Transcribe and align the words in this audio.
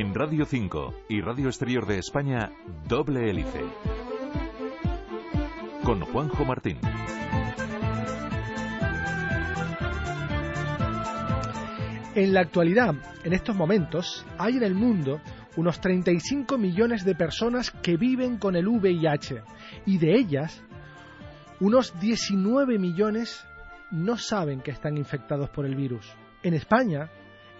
En 0.00 0.14
Radio 0.14 0.46
5 0.46 0.94
y 1.10 1.20
Radio 1.20 1.48
Exterior 1.48 1.84
de 1.84 1.98
España, 1.98 2.50
Doble 2.88 3.28
Hélice. 3.28 3.60
Con 5.84 6.00
Juanjo 6.00 6.42
Martín. 6.46 6.78
En 12.14 12.32
la 12.32 12.40
actualidad, 12.40 12.94
en 13.24 13.34
estos 13.34 13.54
momentos, 13.54 14.24
hay 14.38 14.56
en 14.56 14.62
el 14.62 14.74
mundo 14.74 15.20
unos 15.58 15.82
35 15.82 16.56
millones 16.56 17.04
de 17.04 17.14
personas 17.14 17.70
que 17.70 17.98
viven 17.98 18.38
con 18.38 18.56
el 18.56 18.68
VIH 18.68 19.42
y 19.84 19.98
de 19.98 20.16
ellas, 20.16 20.62
unos 21.60 22.00
19 22.00 22.78
millones 22.78 23.44
no 23.90 24.16
saben 24.16 24.62
que 24.62 24.70
están 24.70 24.96
infectados 24.96 25.50
por 25.50 25.66
el 25.66 25.76
virus. 25.76 26.10
En 26.42 26.54
España, 26.54 27.10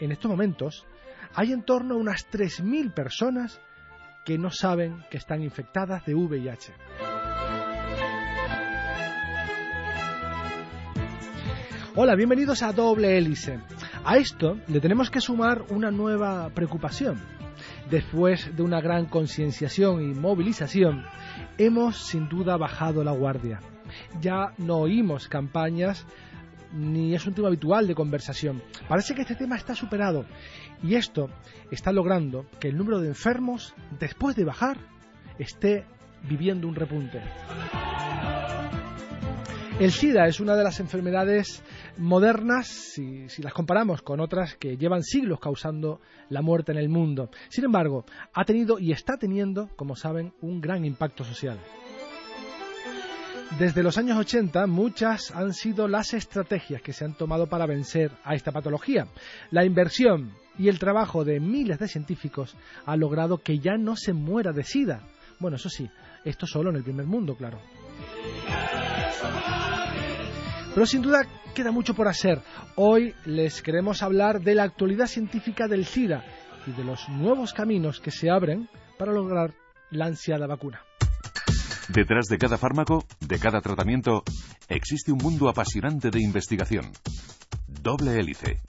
en 0.00 0.10
estos 0.10 0.30
momentos, 0.30 0.86
hay 1.34 1.52
en 1.52 1.62
torno 1.62 1.94
a 1.94 1.98
unas 1.98 2.28
3.000 2.30 2.92
personas 2.92 3.60
que 4.24 4.38
no 4.38 4.50
saben 4.50 5.04
que 5.10 5.16
están 5.16 5.42
infectadas 5.42 6.04
de 6.04 6.14
VIH. 6.14 6.72
Hola, 11.96 12.14
bienvenidos 12.14 12.62
a 12.62 12.72
Doble 12.72 13.18
Hélice. 13.18 13.60
A 14.04 14.16
esto 14.16 14.58
le 14.68 14.80
tenemos 14.80 15.10
que 15.10 15.20
sumar 15.20 15.62
una 15.70 15.90
nueva 15.90 16.48
preocupación. 16.50 17.20
Después 17.90 18.56
de 18.56 18.62
una 18.62 18.80
gran 18.80 19.06
concienciación 19.06 20.02
y 20.02 20.14
movilización, 20.14 21.04
hemos 21.58 21.96
sin 21.98 22.28
duda 22.28 22.56
bajado 22.56 23.04
la 23.04 23.12
guardia. 23.12 23.60
Ya 24.20 24.52
no 24.56 24.76
oímos 24.78 25.28
campañas 25.28 26.06
ni 26.72 27.14
es 27.14 27.26
un 27.26 27.34
tema 27.34 27.48
habitual 27.48 27.86
de 27.86 27.94
conversación. 27.94 28.62
Parece 28.88 29.14
que 29.14 29.22
este 29.22 29.34
tema 29.34 29.56
está 29.56 29.74
superado 29.74 30.26
y 30.82 30.94
esto 30.94 31.28
está 31.70 31.92
logrando 31.92 32.46
que 32.58 32.68
el 32.68 32.76
número 32.76 33.00
de 33.00 33.08
enfermos, 33.08 33.74
después 33.98 34.36
de 34.36 34.44
bajar, 34.44 34.78
esté 35.38 35.84
viviendo 36.28 36.68
un 36.68 36.74
repunte. 36.74 37.20
El 39.80 39.92
SIDA 39.92 40.26
es 40.26 40.40
una 40.40 40.56
de 40.56 40.62
las 40.62 40.78
enfermedades 40.78 41.62
modernas 41.96 42.66
si, 42.66 43.30
si, 43.30 43.42
las 43.42 43.54
comparamos 43.54 44.02
con 44.02 44.20
otras 44.20 44.54
que 44.56 44.76
llevan 44.76 45.02
siglos 45.02 45.40
causando 45.40 46.02
la 46.28 46.42
muerte 46.42 46.72
en 46.72 46.76
el 46.78 46.90
mundo. 46.90 47.30
Sin 47.48 47.64
embargo, 47.64 48.04
ha 48.34 48.44
tenido 48.44 48.78
y 48.78 48.92
está 48.92 49.16
teniendo, 49.16 49.70
como 49.76 49.96
saben, 49.96 50.34
un 50.42 50.60
gran 50.60 50.84
impacto 50.84 51.24
social. 51.24 51.58
Desde 53.58 53.82
los 53.82 53.98
años 53.98 54.16
80 54.16 54.66
muchas 54.68 55.32
han 55.32 55.52
sido 55.52 55.88
las 55.88 56.14
estrategias 56.14 56.82
que 56.82 56.92
se 56.92 57.04
han 57.04 57.14
tomado 57.14 57.48
para 57.48 57.66
vencer 57.66 58.12
a 58.24 58.34
esta 58.34 58.52
patología. 58.52 59.08
La 59.50 59.64
inversión 59.64 60.32
y 60.56 60.68
el 60.68 60.78
trabajo 60.78 61.24
de 61.24 61.40
miles 61.40 61.78
de 61.78 61.88
científicos 61.88 62.56
ha 62.86 62.96
logrado 62.96 63.38
que 63.38 63.58
ya 63.58 63.76
no 63.76 63.96
se 63.96 64.12
muera 64.12 64.52
de 64.52 64.62
SIDA. 64.62 65.00
Bueno, 65.40 65.56
eso 65.56 65.68
sí, 65.68 65.90
esto 66.24 66.46
solo 66.46 66.70
en 66.70 66.76
el 66.76 66.84
primer 66.84 67.06
mundo, 67.06 67.34
claro. 67.34 67.58
Pero 70.72 70.86
sin 70.86 71.02
duda 71.02 71.26
queda 71.52 71.72
mucho 71.72 71.94
por 71.94 72.06
hacer. 72.06 72.40
Hoy 72.76 73.14
les 73.24 73.62
queremos 73.62 74.02
hablar 74.02 74.40
de 74.40 74.54
la 74.54 74.62
actualidad 74.62 75.06
científica 75.06 75.66
del 75.66 75.86
SIDA 75.86 76.24
y 76.66 76.70
de 76.70 76.84
los 76.84 77.08
nuevos 77.08 77.52
caminos 77.52 78.00
que 78.00 78.12
se 78.12 78.30
abren 78.30 78.68
para 78.96 79.12
lograr 79.12 79.54
la 79.90 80.06
ansiada 80.06 80.46
vacuna. 80.46 80.82
Detrás 81.92 82.26
de 82.26 82.38
cada 82.38 82.56
fármaco, 82.56 83.04
de 83.18 83.40
cada 83.40 83.60
tratamiento, 83.60 84.22
existe 84.68 85.10
un 85.10 85.18
mundo 85.18 85.48
apasionante 85.48 86.10
de 86.10 86.22
investigación. 86.22 86.84
Doble 87.66 88.14
hélice. 88.14 88.60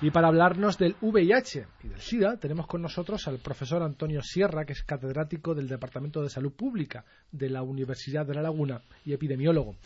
Y 0.00 0.10
para 0.10 0.28
hablarnos 0.28 0.78
del 0.78 0.96
VIH 1.02 1.66
y 1.84 1.88
del 1.88 2.00
SIDA, 2.00 2.38
tenemos 2.38 2.66
con 2.66 2.80
nosotros 2.80 3.28
al 3.28 3.40
profesor 3.40 3.82
Antonio 3.82 4.22
Sierra, 4.22 4.64
que 4.64 4.72
es 4.72 4.84
catedrático 4.84 5.54
del 5.54 5.68
Departamento 5.68 6.22
de 6.22 6.30
Salud 6.30 6.52
Pública 6.54 7.04
de 7.30 7.50
la 7.50 7.60
Universidad 7.60 8.24
de 8.24 8.36
La 8.36 8.42
Laguna 8.42 8.80
y 9.04 9.12
epidemiólogo. 9.12 9.76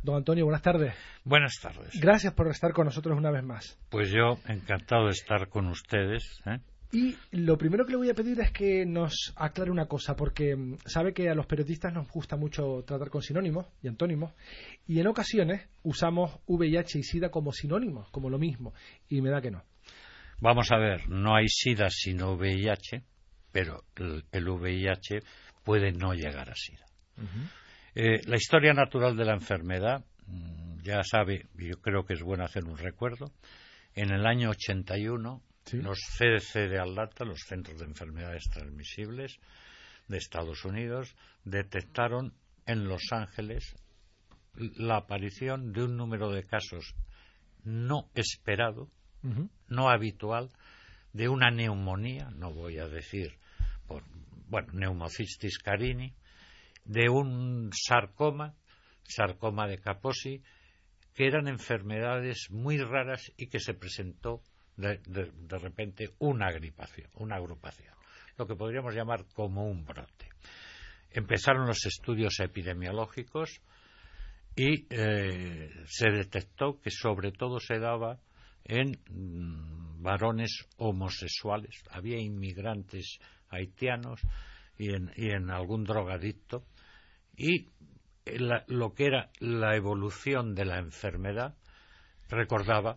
Don 0.00 0.14
Antonio, 0.14 0.44
buenas 0.44 0.62
tardes. 0.62 0.94
Buenas 1.24 1.54
tardes. 1.60 1.98
Gracias 2.00 2.34
por 2.34 2.46
estar 2.48 2.72
con 2.72 2.84
nosotros 2.84 3.18
una 3.18 3.32
vez 3.32 3.42
más. 3.42 3.80
Pues 3.88 4.12
yo 4.12 4.38
encantado 4.46 5.06
de 5.06 5.10
estar 5.10 5.48
con 5.48 5.66
ustedes. 5.66 6.40
¿eh? 6.46 6.60
Y 6.94 7.16
lo 7.32 7.58
primero 7.58 7.84
que 7.84 7.90
le 7.90 7.96
voy 7.98 8.08
a 8.08 8.14
pedir 8.14 8.38
es 8.38 8.52
que 8.52 8.86
nos 8.86 9.32
aclare 9.34 9.72
una 9.72 9.86
cosa, 9.86 10.14
porque 10.14 10.54
mm, 10.54 10.76
sabe 10.86 11.12
que 11.12 11.28
a 11.28 11.34
los 11.34 11.44
periodistas 11.46 11.92
nos 11.92 12.08
gusta 12.08 12.36
mucho 12.36 12.84
tratar 12.86 13.10
con 13.10 13.20
sinónimos 13.20 13.66
y 13.82 13.88
antónimos, 13.88 14.32
y 14.86 15.00
en 15.00 15.08
ocasiones 15.08 15.68
usamos 15.82 16.38
VIH 16.46 17.00
y 17.00 17.02
SIDA 17.02 17.30
como 17.30 17.50
sinónimos, 17.50 18.08
como 18.10 18.30
lo 18.30 18.38
mismo, 18.38 18.74
y 19.08 19.20
me 19.22 19.30
da 19.30 19.40
que 19.40 19.50
no. 19.50 19.64
Vamos 20.40 20.70
a 20.70 20.78
ver, 20.78 21.08
no 21.08 21.34
hay 21.34 21.48
SIDA 21.48 21.88
sino 21.90 22.34
VIH, 22.34 23.02
pero 23.50 23.82
el, 23.96 24.24
el 24.30 24.48
VIH 24.48 25.18
puede 25.64 25.90
no 25.90 26.14
llegar 26.14 26.48
a 26.48 26.54
SIDA. 26.54 26.86
Uh 27.16 27.22
-huh. 27.22 27.50
Eh, 27.96 28.20
la 28.26 28.36
historia 28.36 28.72
natural 28.72 29.16
de 29.16 29.24
la 29.24 29.34
enfermedad, 29.34 30.04
mm, 30.28 30.82
ya 30.82 31.02
sabe, 31.02 31.48
yo 31.56 31.80
creo 31.80 32.04
que 32.04 32.14
es 32.14 32.22
bueno 32.22 32.44
hacer 32.44 32.64
un 32.64 32.78
recuerdo. 32.78 33.32
En 33.96 34.12
el 34.12 34.26
año 34.26 34.50
81, 34.50 35.42
¿Sí? 35.64 35.78
los 35.78 35.98
CDC 36.18 36.68
de 36.68 36.78
Atlanta, 36.78 37.24
los 37.24 37.40
Centros 37.46 37.78
de 37.78 37.86
Enfermedades 37.86 38.44
Transmisibles 38.50 39.38
de 40.08 40.18
Estados 40.18 40.64
Unidos, 40.64 41.16
detectaron 41.44 42.34
en 42.66 42.84
Los 42.84 43.12
Ángeles 43.12 43.74
la 44.56 44.98
aparición 44.98 45.72
de 45.72 45.84
un 45.84 45.96
número 45.96 46.30
de 46.30 46.44
casos 46.44 46.94
no 47.64 48.10
esperado, 48.14 48.90
uh 49.22 49.28
-huh. 49.28 49.50
no 49.68 49.88
habitual, 49.88 50.50
de 51.12 51.28
una 51.28 51.50
neumonía, 51.50 52.30
no 52.30 52.52
voy 52.52 52.78
a 52.78 52.86
decir 52.86 53.38
por, 53.86 54.02
bueno, 54.48 54.72
neumocistis 54.74 55.58
carini, 55.58 56.14
de 56.84 57.08
un 57.08 57.70
sarcoma, 57.72 58.54
sarcoma 59.04 59.66
de 59.66 59.78
Kaposi, 59.78 60.42
que 61.14 61.26
eran 61.26 61.48
enfermedades 61.48 62.48
muy 62.50 62.78
raras 62.78 63.32
y 63.36 63.46
que 63.46 63.60
se 63.60 63.74
presentó 63.74 64.42
de, 64.76 64.98
de, 65.06 65.58
repente 65.58 66.10
una 66.18 66.48
agrupación, 66.48 67.08
una 67.14 67.36
agrupación, 67.36 67.94
lo 68.36 68.46
que 68.46 68.56
podríamos 68.56 68.94
llamar 68.94 69.24
como 69.34 69.66
un 69.66 69.84
brote. 69.84 70.28
Empezaron 71.10 71.66
los 71.66 71.86
estudios 71.86 72.40
epidemiológicos 72.40 73.60
y 74.56 74.86
eh, 74.90 75.70
se 75.86 76.10
detectó 76.10 76.80
que 76.80 76.90
sobre 76.90 77.32
todo 77.32 77.60
se 77.60 77.78
daba 77.78 78.18
en 78.64 78.98
mm, 79.10 80.02
varones 80.02 80.66
homosexuales. 80.76 81.82
Había 81.90 82.18
inmigrantes 82.18 83.18
haitianos 83.50 84.20
y 84.76 84.92
en, 84.92 85.12
y 85.16 85.30
en 85.30 85.50
algún 85.50 85.84
drogadicto 85.84 86.64
y 87.36 87.68
la, 88.26 88.64
lo 88.68 88.94
que 88.94 89.06
era 89.06 89.30
la 89.38 89.76
evolución 89.76 90.54
de 90.54 90.64
la 90.64 90.78
enfermedad 90.78 91.54
recordaba 92.28 92.96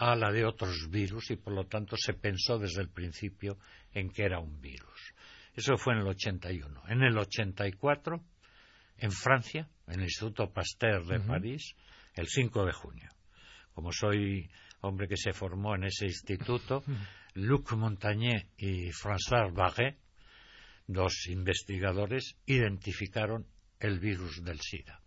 a 0.00 0.16
la 0.16 0.32
de 0.32 0.46
otros 0.46 0.88
virus 0.90 1.30
y 1.30 1.36
por 1.36 1.52
lo 1.52 1.66
tanto 1.66 1.94
se 1.98 2.14
pensó 2.14 2.58
desde 2.58 2.80
el 2.80 2.88
principio 2.88 3.58
en 3.92 4.08
que 4.08 4.24
era 4.24 4.40
un 4.40 4.58
virus. 4.58 5.12
Eso 5.54 5.76
fue 5.76 5.92
en 5.92 6.00
el 6.00 6.06
81. 6.06 6.84
En 6.88 7.02
el 7.02 7.18
84, 7.18 8.24
en 8.96 9.12
Francia, 9.12 9.68
en 9.86 10.00
el 10.00 10.04
Instituto 10.04 10.50
Pasteur 10.50 11.04
de 11.04 11.18
uh 11.18 11.20
-huh. 11.20 11.26
París, 11.26 11.74
el 12.14 12.28
5 12.28 12.64
de 12.64 12.72
junio. 12.72 13.10
Como 13.74 13.92
soy 13.92 14.50
hombre 14.80 15.06
que 15.06 15.18
se 15.18 15.34
formó 15.34 15.74
en 15.74 15.84
ese 15.84 16.06
instituto, 16.06 16.78
uh 16.78 16.90
-huh. 16.90 17.08
Luc 17.34 17.72
Montagnier 17.72 18.46
y 18.56 18.90
François 18.92 19.52
Barret, 19.52 19.98
dos 20.86 21.26
investigadores, 21.28 22.36
identificaron 22.46 23.46
el 23.78 23.98
virus 24.00 24.42
del 24.42 24.60
SIDA, 24.60 25.02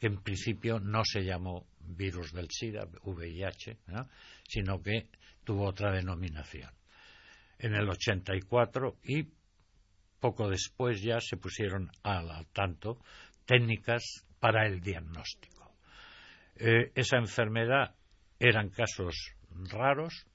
que 0.00 0.08
en 0.08 0.20
principio 0.20 0.80
no 0.80 1.02
se 1.04 1.22
llamó 1.22 1.64
virus 1.86 2.32
del 2.32 2.48
SIDA, 2.50 2.88
VIH, 3.02 3.78
¿no? 3.88 4.08
sino 4.46 4.82
que 4.82 5.08
tuvo 5.44 5.66
otra 5.66 5.92
denominación. 5.92 6.70
En 7.58 7.74
el 7.74 7.88
84 7.88 8.98
y 9.04 9.28
poco 10.20 10.48
después 10.48 11.02
ya 11.02 11.20
se 11.20 11.36
pusieron 11.36 11.90
al 12.02 12.46
tanto 12.48 12.98
técnicas 13.44 14.26
para 14.40 14.66
el 14.66 14.80
diagnóstico. 14.80 15.76
Eh, 16.56 16.92
esa 16.94 17.18
enfermedad 17.18 17.94
eran 18.38 18.70
casos 18.70 19.34
raros 19.70 20.26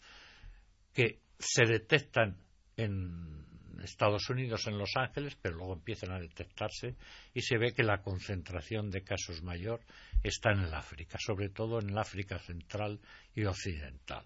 que 0.93 1.19
se 1.39 1.65
detectan 1.65 2.37
en 2.77 3.45
Estados 3.83 4.29
Unidos, 4.29 4.67
en 4.67 4.77
Los 4.77 4.91
Ángeles, 4.95 5.37
pero 5.41 5.57
luego 5.57 5.73
empiezan 5.73 6.11
a 6.11 6.19
detectarse 6.19 6.95
y 7.33 7.41
se 7.41 7.57
ve 7.57 7.73
que 7.73 7.83
la 7.83 8.01
concentración 8.01 8.89
de 8.89 9.03
casos 9.03 9.41
mayor 9.43 9.81
está 10.23 10.51
en 10.51 10.61
el 10.61 10.73
África, 10.73 11.17
sobre 11.19 11.49
todo 11.49 11.79
en 11.79 11.89
el 11.89 11.97
África 11.97 12.39
central 12.39 12.99
y 13.33 13.45
occidental. 13.45 14.25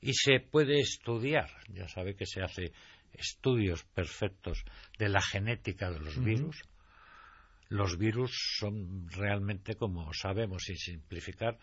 Y 0.00 0.12
se 0.14 0.40
puede 0.40 0.80
estudiar, 0.80 1.50
ya 1.68 1.88
sabe 1.88 2.14
que 2.14 2.26
se 2.26 2.42
hace 2.42 2.72
estudios 3.12 3.84
perfectos 3.84 4.64
de 4.98 5.08
la 5.08 5.20
genética 5.20 5.90
de 5.90 6.00
los 6.00 6.22
virus. 6.22 6.62
Los 7.68 7.96
virus 7.96 8.32
son 8.58 9.08
realmente, 9.08 9.76
como 9.76 10.12
sabemos, 10.12 10.64
sin 10.64 10.76
simplificar, 10.76 11.58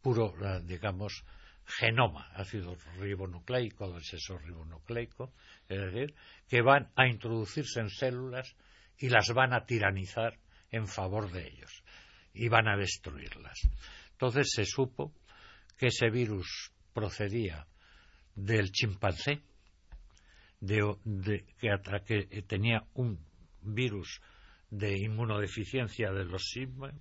puro, 0.00 0.34
eh, 0.42 0.62
digamos, 0.64 1.24
genoma, 1.66 2.30
ácido 2.34 2.76
ribonucleico, 2.98 3.96
exceso 3.96 4.38
ribonucleico, 4.38 5.32
es 5.68 5.78
decir, 5.78 6.14
que 6.48 6.62
van 6.62 6.90
a 6.96 7.06
introducirse 7.06 7.80
en 7.80 7.90
células 7.90 8.56
y 8.98 9.08
las 9.08 9.28
van 9.34 9.52
a 9.52 9.64
tiranizar 9.64 10.38
en 10.70 10.86
favor 10.86 11.30
de 11.30 11.46
ellos 11.48 11.82
y 12.34 12.48
van 12.48 12.68
a 12.68 12.76
destruirlas. 12.76 13.68
Entonces 14.12 14.50
se 14.54 14.64
supo 14.64 15.12
que 15.76 15.88
ese 15.88 16.10
virus 16.10 16.72
procedía 16.92 17.66
del 18.34 18.70
chimpancé, 18.70 19.42
de, 20.60 21.44
que, 22.06 22.28
que 22.28 22.42
tenía 22.42 22.84
un 22.94 23.18
virus 23.62 24.20
de 24.70 24.96
inmunodeficiencia 24.96 26.12
de 26.12 26.24
los 26.24 26.54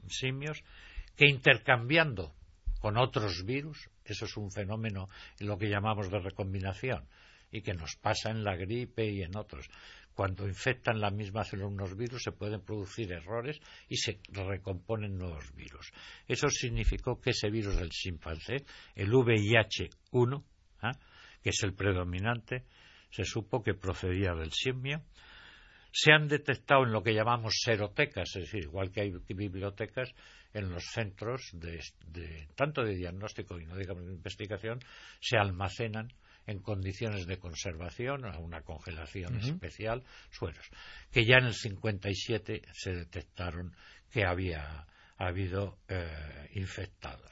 simios, 0.07 0.63
que 1.15 1.27
intercambiando 1.27 2.33
con 2.79 2.97
otros 2.97 3.45
virus, 3.45 3.89
eso 4.03 4.25
es 4.25 4.35
un 4.35 4.51
fenómeno 4.51 5.07
en 5.39 5.47
lo 5.47 5.57
que 5.57 5.69
llamamos 5.69 6.09
de 6.09 6.19
recombinación 6.19 7.07
y 7.51 7.61
que 7.61 7.73
nos 7.73 7.95
pasa 7.95 8.31
en 8.31 8.43
la 8.43 8.55
gripe 8.55 9.05
y 9.09 9.21
en 9.21 9.35
otros. 9.37 9.69
Cuando 10.13 10.47
infectan 10.47 10.99
la 10.99 11.09
misma 11.09 11.43
célula 11.43 11.67
unos 11.67 11.95
virus 11.95 12.23
se 12.23 12.31
pueden 12.31 12.61
producir 12.61 13.11
errores 13.11 13.59
y 13.87 13.97
se 13.97 14.19
recomponen 14.29 15.17
nuevos 15.17 15.53
virus. 15.55 15.91
Eso 16.27 16.49
significó 16.49 17.19
que 17.19 17.31
ese 17.31 17.49
virus 17.49 17.77
del 17.77 17.89
chimpancé, 17.89 18.65
el 18.95 19.11
VIH1, 19.11 20.43
¿ah? 20.81 20.91
que 21.41 21.49
es 21.49 21.63
el 21.63 21.73
predominante, 21.73 22.65
se 23.09 23.23
supo 23.23 23.63
que 23.63 23.73
procedía 23.73 24.33
del 24.33 24.51
simio. 24.51 25.01
Se 25.93 26.13
han 26.13 26.27
detectado 26.27 26.83
en 26.83 26.93
lo 26.93 27.03
que 27.03 27.13
llamamos 27.13 27.53
serotecas, 27.61 28.35
es 28.35 28.43
decir, 28.43 28.63
igual 28.63 28.91
que 28.91 29.01
hay 29.01 29.11
bibliotecas, 29.27 30.13
en 30.53 30.69
los 30.69 30.83
centros 30.85 31.49
de, 31.53 31.79
tanto 32.55 32.83
de 32.83 32.95
diagnóstico 32.95 33.59
y 33.59 33.65
no 33.65 33.75
digamos 33.75 34.05
de 34.05 34.13
investigación 34.13 34.79
se 35.19 35.37
almacenan 35.37 36.13
en 36.51 36.59
condiciones 36.59 37.25
de 37.25 37.37
conservación 37.37 38.25
a 38.25 38.37
una 38.37 38.61
congelación 38.61 39.37
especial 39.39 40.03
sueros 40.29 40.69
que 41.11 41.25
ya 41.25 41.37
en 41.37 41.45
el 41.45 41.53
57 41.53 42.61
se 42.73 42.91
detectaron 42.91 43.75
que 44.11 44.25
había 44.25 44.85
habido 45.17 45.77
eh, 45.87 46.49
infectados. 46.53 47.31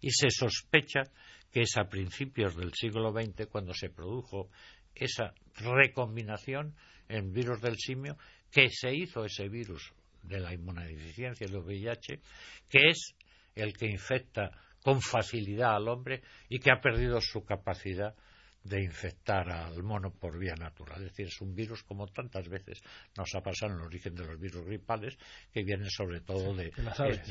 Y 0.00 0.10
se 0.10 0.30
sospecha 0.30 1.02
que 1.50 1.62
es 1.62 1.76
a 1.76 1.84
principios 1.84 2.56
del 2.56 2.72
siglo 2.74 3.12
XX 3.12 3.46
cuando 3.46 3.72
se 3.74 3.90
produjo 3.90 4.50
esa 4.94 5.34
recombinación 5.54 6.74
en 7.08 7.32
virus 7.32 7.60
del 7.60 7.76
simio 7.76 8.16
que 8.50 8.68
se 8.70 8.94
hizo 8.94 9.24
ese 9.24 9.48
virus 9.48 9.92
de 10.22 10.40
la 10.40 10.52
inmunodeficiencia 10.52 11.46
del 11.46 11.58
VIH, 11.58 12.20
que 12.68 12.90
es 12.90 13.14
el 13.54 13.72
que 13.74 13.86
infecta 13.86 14.50
con 14.82 15.00
facilidad 15.00 15.76
al 15.76 15.88
hombre 15.88 16.22
y 16.48 16.58
que 16.58 16.70
ha 16.70 16.80
perdido 16.80 17.20
su 17.20 17.44
capacidad 17.44 18.14
de 18.64 18.82
infectar 18.82 19.50
al 19.50 19.82
mono 19.82 20.12
por 20.12 20.38
vía 20.38 20.54
natural. 20.54 21.02
Es 21.02 21.10
decir, 21.10 21.26
es 21.26 21.40
un 21.40 21.54
virus 21.54 21.82
como 21.82 22.06
tantas 22.06 22.48
veces 22.48 22.82
nos 23.16 23.34
ha 23.34 23.40
pasado 23.40 23.72
en 23.72 23.78
el 23.78 23.86
origen 23.86 24.14
de 24.14 24.24
los 24.24 24.38
virus 24.38 24.64
gripales, 24.64 25.18
que 25.52 25.62
vienen 25.64 25.90
sobre 25.90 26.20
todo 26.20 26.54
de, 26.54 26.72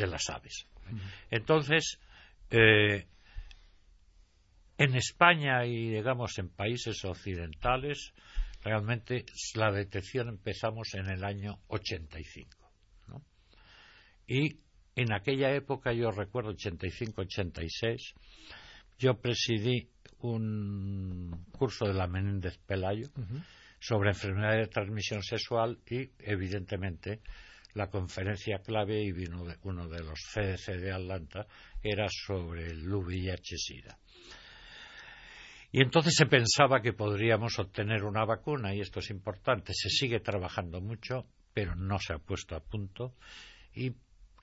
las 0.07 0.29
aves. 0.29 0.67
Entonces, 1.29 1.99
eh, 2.49 3.07
en 4.77 4.95
España 4.95 5.65
y, 5.65 5.89
digamos, 5.89 6.37
en 6.39 6.49
países 6.49 7.05
occidentales, 7.05 8.13
realmente 8.63 9.25
la 9.55 9.71
detección 9.71 10.27
empezamos 10.27 10.93
en 10.95 11.07
el 11.09 11.23
año 11.23 11.59
85. 11.67 12.57
Y 14.27 14.59
en 14.95 15.13
aquella 15.13 15.53
época, 15.53 15.93
yo 15.93 16.11
recuerdo 16.11 16.53
85-86, 16.53 18.13
yo 18.97 19.19
presidí 19.19 19.89
un 20.29 21.45
curso 21.51 21.85
de 21.85 21.93
la 21.93 22.07
Menéndez 22.07 22.57
Pelayo 22.59 23.07
sobre 23.79 24.09
enfermedades 24.09 24.67
de 24.67 24.73
transmisión 24.73 25.23
sexual 25.23 25.79
y, 25.89 26.09
evidentemente, 26.19 27.21
la 27.73 27.89
conferencia 27.89 28.59
clave 28.59 29.01
y 29.01 29.11
vino 29.11 29.43
uno 29.63 29.87
de 29.87 30.03
los 30.03 30.19
CDC 30.33 30.77
de 30.77 30.91
Atlanta 30.91 31.47
era 31.81 32.07
sobre 32.09 32.67
el 32.67 32.87
VIH-Sida. 32.87 33.97
Y 35.71 35.81
entonces 35.81 36.15
se 36.15 36.25
pensaba 36.25 36.81
que 36.81 36.91
podríamos 36.91 37.57
obtener 37.57 38.03
una 38.03 38.25
vacuna, 38.25 38.75
y 38.75 38.81
esto 38.81 38.99
es 38.99 39.09
importante. 39.09 39.73
Se 39.73 39.89
sigue 39.89 40.19
trabajando 40.19 40.81
mucho, 40.81 41.25
pero 41.53 41.75
no 41.75 41.97
se 41.97 42.13
ha 42.13 42.17
puesto 42.17 42.57
a 42.57 42.59
punto. 42.59 43.15
Y 43.73 43.93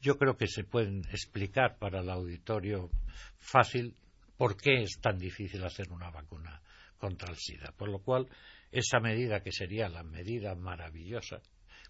yo 0.01 0.17
creo 0.17 0.39
que 0.39 0.47
se 0.47 0.65
pueden 0.65 1.03
explicar 1.11 1.77
para 1.79 2.01
el 2.01 2.09
auditorio 2.09 2.89
fácil 3.37 3.95
por 4.39 4.57
qué 4.57 4.85
es 4.85 4.99
tan 5.01 5.19
difícil 5.19 5.63
hacer 5.65 5.93
una 5.93 6.11
vacuna 6.11 6.63
contra 6.97 7.29
el 7.29 7.37
SIDA. 7.37 7.73
Por 7.77 7.91
lo 7.91 7.99
cual, 7.99 8.27
esa 8.73 9.01
medida 9.01 9.43
que 9.43 9.53
sería 9.53 9.89
la 9.89 10.05
medida 10.05 10.55
maravillosa, 10.55 11.43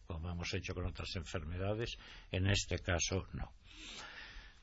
como 0.06 0.30
hemos 0.30 0.52
hecho 0.54 0.74
con 0.74 0.86
otras 0.86 1.14
enfermedades, 1.16 1.96
en 2.32 2.48
este 2.48 2.78
caso 2.78 3.28
no. 3.34 3.52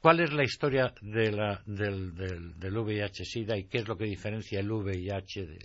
¿Cuál 0.02 0.20
es 0.20 0.34
la 0.34 0.44
historia 0.44 0.94
del, 1.02 1.36
VIH-Sida 1.66 3.58
y 3.58 3.66
qué 3.66 3.80
es 3.80 3.88
lo 3.88 3.98
que 3.98 4.06
diferencia 4.06 4.60
el 4.60 4.72
VIH 4.72 5.58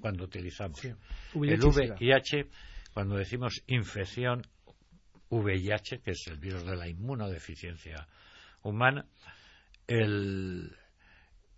cuando 0.00 0.24
utilizamos? 0.24 0.84
el 0.84 1.60
VIH, 1.60 2.48
cuando 2.92 3.16
decimos 3.16 3.62
infección 3.66 4.42
VIH, 5.30 6.00
que 6.00 6.10
es 6.12 6.26
el 6.26 6.38
virus 6.38 6.64
de 6.66 6.76
la 6.76 6.88
inmunodeficiencia 6.88 8.06
humana, 8.62 9.06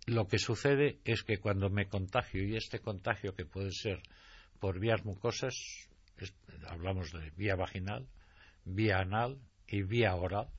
lo 0.07 0.27
que 0.27 0.39
sucede 0.39 0.99
es 1.05 1.23
que 1.23 1.37
cuando 1.37 1.69
me 1.69 1.87
contagio, 1.87 2.43
y 2.43 2.55
este 2.55 2.79
contagio 2.79 3.35
que 3.35 3.45
puede 3.45 3.71
ser 3.71 4.01
por 4.59 4.79
vías 4.79 5.05
mucosas, 5.05 5.53
hablamos 6.67 7.11
de 7.11 7.31
vía 7.31 7.55
vaginal, 7.55 8.07
vía 8.65 8.99
anal 8.99 9.39
y 9.67 9.83
vía 9.83 10.15
oral, 10.15 10.49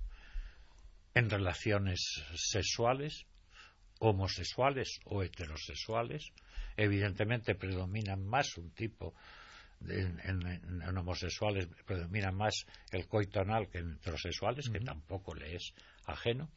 en 1.15 1.29
relaciones 1.29 2.23
sexuales, 2.35 3.27
homosexuales 3.99 5.01
o 5.05 5.23
heterosexuales, 5.23 6.33
evidentemente 6.77 7.55
predominan 7.55 8.25
más 8.25 8.57
un 8.57 8.71
tipo 8.71 9.15
en, 9.89 10.97
homosexuales 10.97 11.69
predomina 11.85 12.31
más 12.31 12.67
el 12.93 13.07
coito 13.09 13.41
anal 13.41 13.69
que 13.69 13.79
en 13.79 13.95
heterosexuales, 13.95 14.71
que 14.71 14.81
tampoco 14.81 15.35
le 15.35 15.57
es 15.57 15.75
ajeno. 16.07 16.51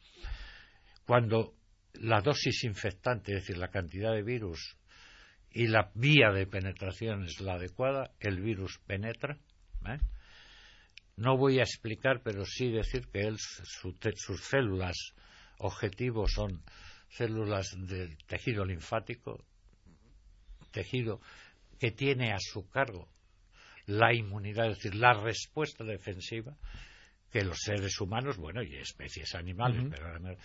Cuando 1.06 1.54
la 2.00 2.20
dosis 2.20 2.64
infectante, 2.64 3.32
es 3.32 3.42
decir, 3.42 3.58
la 3.58 3.68
cantidad 3.68 4.12
de 4.12 4.22
virus 4.22 4.76
y 5.50 5.68
la 5.68 5.90
vía 5.94 6.30
de 6.32 6.46
penetración 6.46 7.24
es 7.24 7.40
la 7.40 7.54
adecuada, 7.54 8.12
el 8.20 8.40
virus 8.40 8.78
penetra. 8.86 9.38
¿eh? 9.86 9.98
No 11.16 11.36
voy 11.36 11.58
a 11.60 11.62
explicar, 11.62 12.20
pero 12.22 12.44
sí 12.44 12.70
decir 12.70 13.08
que 13.08 13.20
él, 13.20 13.36
sus 13.38 14.44
células 14.44 15.14
objetivos 15.58 16.32
son 16.32 16.62
células 17.08 17.74
del 17.78 18.16
tejido 18.26 18.64
linfático, 18.64 19.44
tejido 20.72 21.20
que 21.78 21.90
tiene 21.90 22.32
a 22.32 22.38
su 22.38 22.68
cargo 22.68 23.08
la 23.86 24.12
inmunidad, 24.12 24.70
es 24.70 24.76
decir, 24.78 24.94
la 24.96 25.14
respuesta 25.14 25.84
defensiva 25.84 26.56
que 27.30 27.44
los 27.44 27.58
seres 27.60 28.00
humanos, 28.00 28.36
bueno, 28.36 28.62
y 28.62 28.76
especies 28.76 29.34
animales, 29.34 29.84
pero 29.90 30.36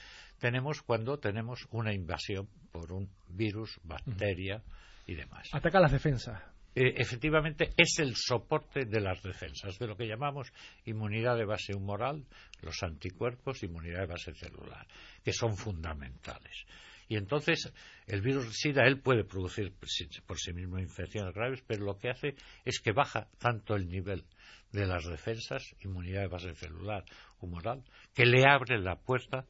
tenemos 0.41 0.81
cuando 0.81 1.19
tenemos 1.19 1.67
una 1.69 1.93
invasión 1.93 2.50
por 2.71 2.91
un 2.91 3.07
virus, 3.29 3.79
bacteria 3.83 4.62
y 5.05 5.13
demás. 5.13 5.48
Ataca 5.53 5.79
las 5.79 5.91
defensas. 5.91 6.41
Eh, 6.74 6.95
efectivamente 6.98 7.69
es 7.77 8.00
el 8.00 8.15
soporte 8.15 8.86
de 8.86 9.01
las 9.01 9.21
defensas, 9.21 9.77
de 9.77 9.86
lo 9.86 9.95
que 9.95 10.07
llamamos 10.07 10.51
inmunidad 10.86 11.38
de 11.38 11.45
base 11.45 11.75
humoral, 11.75 12.25
los 12.62 12.81
anticuerpos, 12.81 13.62
inmunidad 13.62 14.00
de 14.00 14.05
base 14.07 14.33
celular, 14.33 14.88
que 15.24 15.31
son 15.31 15.55
fundamentales. 15.55 16.65
Y 17.07 17.17
entonces 17.17 17.71
el 18.07 18.21
virus 18.21 18.57
SIDA, 18.57 18.88
él 18.88 19.00
puede 19.00 19.25
producir 19.25 19.74
por 20.25 20.39
sí 20.39 20.53
mismo 20.53 20.79
infecciones 20.79 21.36
graves, 21.36 21.62
pero 21.67 21.86
lo 21.86 22.00
que 22.00 22.10
hace 22.10 22.36
es 22.65 22.79
que 22.79 22.93
baja 22.93 23.27
tanto 23.38 23.75
el 23.75 23.89
nivel 23.89 24.24
de 24.71 24.88
las 24.88 25.05
defensas, 25.05 25.75
inmunidad 25.81 26.21
de 26.21 26.27
base 26.29 26.55
celular, 26.55 27.03
humoral, 27.41 27.83
que 28.15 28.25
le 28.25 28.45
abre 28.48 28.79
la 28.79 28.95
puerta 28.95 29.45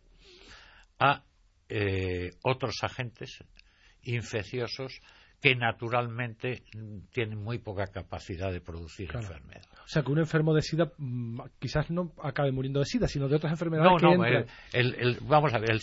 a 1.01 1.23
eh, 1.67 2.29
otros 2.43 2.83
agentes 2.83 3.43
infecciosos 4.03 5.01
que 5.41 5.55
naturalmente 5.55 6.63
tienen 7.11 7.39
muy 7.39 7.57
poca 7.57 7.87
capacidad 7.87 8.51
de 8.51 8.61
producir 8.61 9.09
enfermedad. 9.11 9.65
O 9.83 9.87
sea, 9.87 10.03
que 10.03 10.11
un 10.11 10.19
enfermo 10.19 10.53
de 10.53 10.61
SIDA 10.61 10.91
mm, 10.95 11.41
quizás 11.57 11.89
no 11.89 12.13
acabe 12.21 12.51
muriendo 12.51 12.79
de 12.79 12.85
SIDA, 12.85 13.07
sino 13.07 13.27
de 13.27 13.37
otras 13.37 13.51
enfermedades 13.51 13.99
no, 13.99 14.15
no, 14.15 14.23
vamos 15.21 15.53
a 15.53 15.57
ver, 15.57 15.79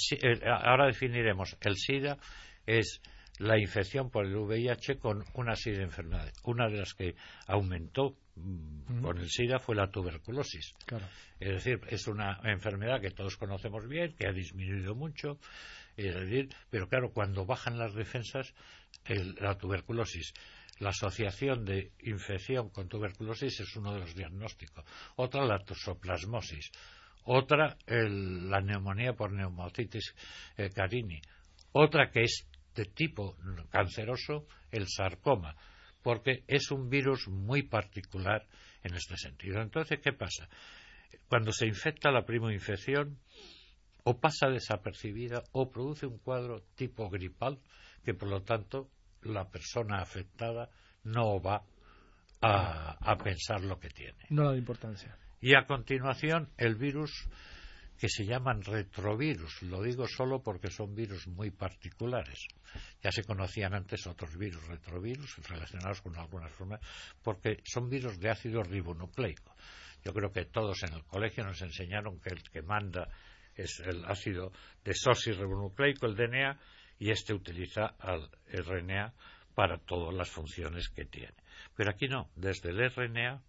ahora 0.46 0.86
definiremos. 0.86 1.56
El 1.60 1.74
SIDA 1.74 2.18
es 2.64 3.02
la 3.38 3.58
infección 3.58 4.10
por 4.10 4.26
el 4.26 4.36
VIH 4.36 4.98
con 4.98 5.24
una 5.34 5.56
serie 5.56 5.80
de 5.80 5.86
enfermedades. 5.86 6.34
Una 6.44 6.68
de 6.68 6.78
las 6.78 6.94
que 6.94 7.16
aumentó 7.48 8.16
mm, 8.38 9.02
con 9.02 9.18
el 9.18 9.28
SIDA 9.28 9.58
fue 9.58 9.74
la 9.74 9.90
tuberculosis. 9.90 10.74
Es 11.40 11.48
decir, 11.48 11.80
es 11.88 12.06
una 12.06 12.40
enfermedad 12.44 13.00
que 13.00 13.10
todos 13.10 13.36
conocemos 13.36 13.86
bien, 13.88 14.14
que 14.16 14.26
ha 14.26 14.32
disminuido 14.32 14.94
mucho, 14.94 15.38
es 15.96 16.14
decir, 16.14 16.48
pero 16.70 16.88
claro, 16.88 17.12
cuando 17.12 17.44
bajan 17.44 17.78
las 17.78 17.94
defensas, 17.94 18.54
la 19.40 19.56
tuberculosis, 19.58 20.32
la 20.78 20.90
asociación 20.90 21.64
de 21.64 21.92
infección 22.02 22.70
con 22.70 22.88
tuberculosis 22.88 23.60
es 23.60 23.76
uno 23.76 23.92
de 23.94 24.00
los 24.00 24.14
diagnósticos. 24.14 24.84
Otra, 25.16 25.44
la 25.44 25.58
toxoplasmosis. 25.58 26.70
Otra, 27.24 27.76
la 27.86 28.60
neumonía 28.60 29.12
por 29.14 29.32
neumocitis 29.32 30.14
eh, 30.56 30.70
carini. 30.70 31.20
Otra 31.72 32.10
que 32.10 32.22
es 32.22 32.46
de 32.74 32.84
tipo 32.86 33.36
canceroso, 33.70 34.46
el 34.70 34.86
sarcoma, 34.88 35.54
porque 36.08 36.42
es 36.46 36.70
un 36.70 36.88
virus 36.88 37.28
muy 37.28 37.64
particular 37.64 38.46
en 38.82 38.94
este 38.94 39.18
sentido. 39.18 39.60
Entonces, 39.60 40.00
¿qué 40.02 40.14
pasa? 40.14 40.48
Cuando 41.28 41.52
se 41.52 41.66
infecta 41.66 42.10
la 42.10 42.24
primoinfección, 42.24 43.18
o 44.04 44.18
pasa 44.18 44.48
desapercibida 44.48 45.42
o 45.52 45.70
produce 45.70 46.06
un 46.06 46.16
cuadro 46.16 46.62
tipo 46.76 47.10
gripal 47.10 47.58
que 48.06 48.14
por 48.14 48.30
lo 48.30 48.40
tanto 48.40 48.88
la 49.20 49.50
persona 49.50 50.00
afectada 50.00 50.70
no 51.04 51.42
va 51.42 51.62
a, 52.40 53.18
pensar 53.22 53.60
lo 53.60 53.78
que 53.78 53.90
tiene. 53.90 54.24
No 54.30 54.48
da 54.48 54.56
importancia. 54.56 55.14
Y 55.42 55.56
a 55.56 55.66
continuación 55.66 56.48
el 56.56 56.76
virus 56.76 57.28
que 57.98 58.08
se 58.08 58.24
llaman 58.24 58.62
retrovirus. 58.62 59.62
Lo 59.62 59.82
digo 59.82 60.06
solo 60.06 60.42
porque 60.42 60.70
son 60.70 60.94
virus 60.94 61.26
muy 61.26 61.50
particulares. 61.50 62.46
Ya 63.02 63.10
se 63.10 63.24
conocían 63.24 63.74
antes 63.74 64.06
otros 64.06 64.36
virus 64.36 64.66
retrovirus 64.68 65.36
relacionados 65.48 66.00
con 66.00 66.16
algunas 66.16 66.52
formas, 66.52 66.80
porque 67.22 67.60
son 67.64 67.88
virus 67.88 68.18
de 68.20 68.30
ácido 68.30 68.62
ribonucleico. 68.62 69.54
Yo 70.04 70.12
creo 70.12 70.30
que 70.30 70.44
todos 70.44 70.82
en 70.84 70.94
el 70.94 71.04
colegio 71.04 71.44
nos 71.44 71.60
enseñaron 71.60 72.20
que 72.20 72.30
el 72.30 72.42
que 72.42 72.62
manda 72.62 73.08
es 73.54 73.80
el 73.80 74.04
ácido 74.04 74.52
desoxirribonucleico, 74.84 76.06
el 76.06 76.14
DNA, 76.14 76.58
y 77.00 77.10
este 77.10 77.34
utiliza 77.34 77.94
al 77.98 78.30
RNA 78.46 79.12
para 79.54 79.78
todas 79.78 80.14
las 80.14 80.30
funciones 80.30 80.88
que 80.88 81.04
tiene. 81.04 81.34
Pero 81.74 81.90
aquí 81.90 82.06
no, 82.06 82.30
desde 82.36 82.70
el 82.70 82.90
RNA, 82.90 83.42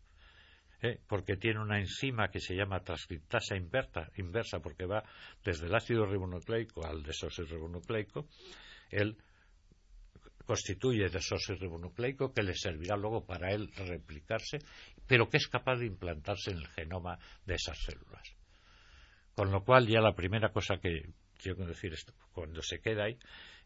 ¿eh? 0.81 0.99
porque 1.07 1.37
tiene 1.37 1.59
una 1.59 1.79
enzima 1.79 2.29
que 2.29 2.39
se 2.39 2.55
llama 2.55 2.81
transcriptasa 2.81 3.55
inversa, 3.55 4.09
inversa, 4.17 4.59
porque 4.59 4.85
va 4.85 5.03
desde 5.43 5.67
el 5.67 5.75
ácido 5.75 6.05
ribonucleico 6.05 6.85
al 6.85 7.03
desoxirribonucleico, 7.03 8.27
él 8.89 9.17
constituye 10.45 11.09
desoxirribonucleico 11.09 12.33
que 12.33 12.43
le 12.43 12.55
servirá 12.55 12.97
luego 12.97 13.25
para 13.25 13.51
él 13.51 13.69
replicarse, 13.75 14.59
pero 15.05 15.29
que 15.29 15.37
es 15.37 15.47
capaz 15.47 15.77
de 15.77 15.85
implantarse 15.85 16.51
en 16.51 16.57
el 16.57 16.67
genoma 16.67 17.19
de 17.45 17.55
esas 17.55 17.77
células. 17.77 18.23
Con 19.35 19.51
lo 19.51 19.63
cual, 19.63 19.87
ya 19.87 20.01
la 20.01 20.15
primera 20.15 20.51
cosa 20.51 20.77
que 20.77 21.13
quiero 21.37 21.65
decir 21.65 21.93
esto, 21.93 22.13
cuando 22.33 22.61
se 22.61 22.79
queda 22.79 23.05
ahí 23.05 23.17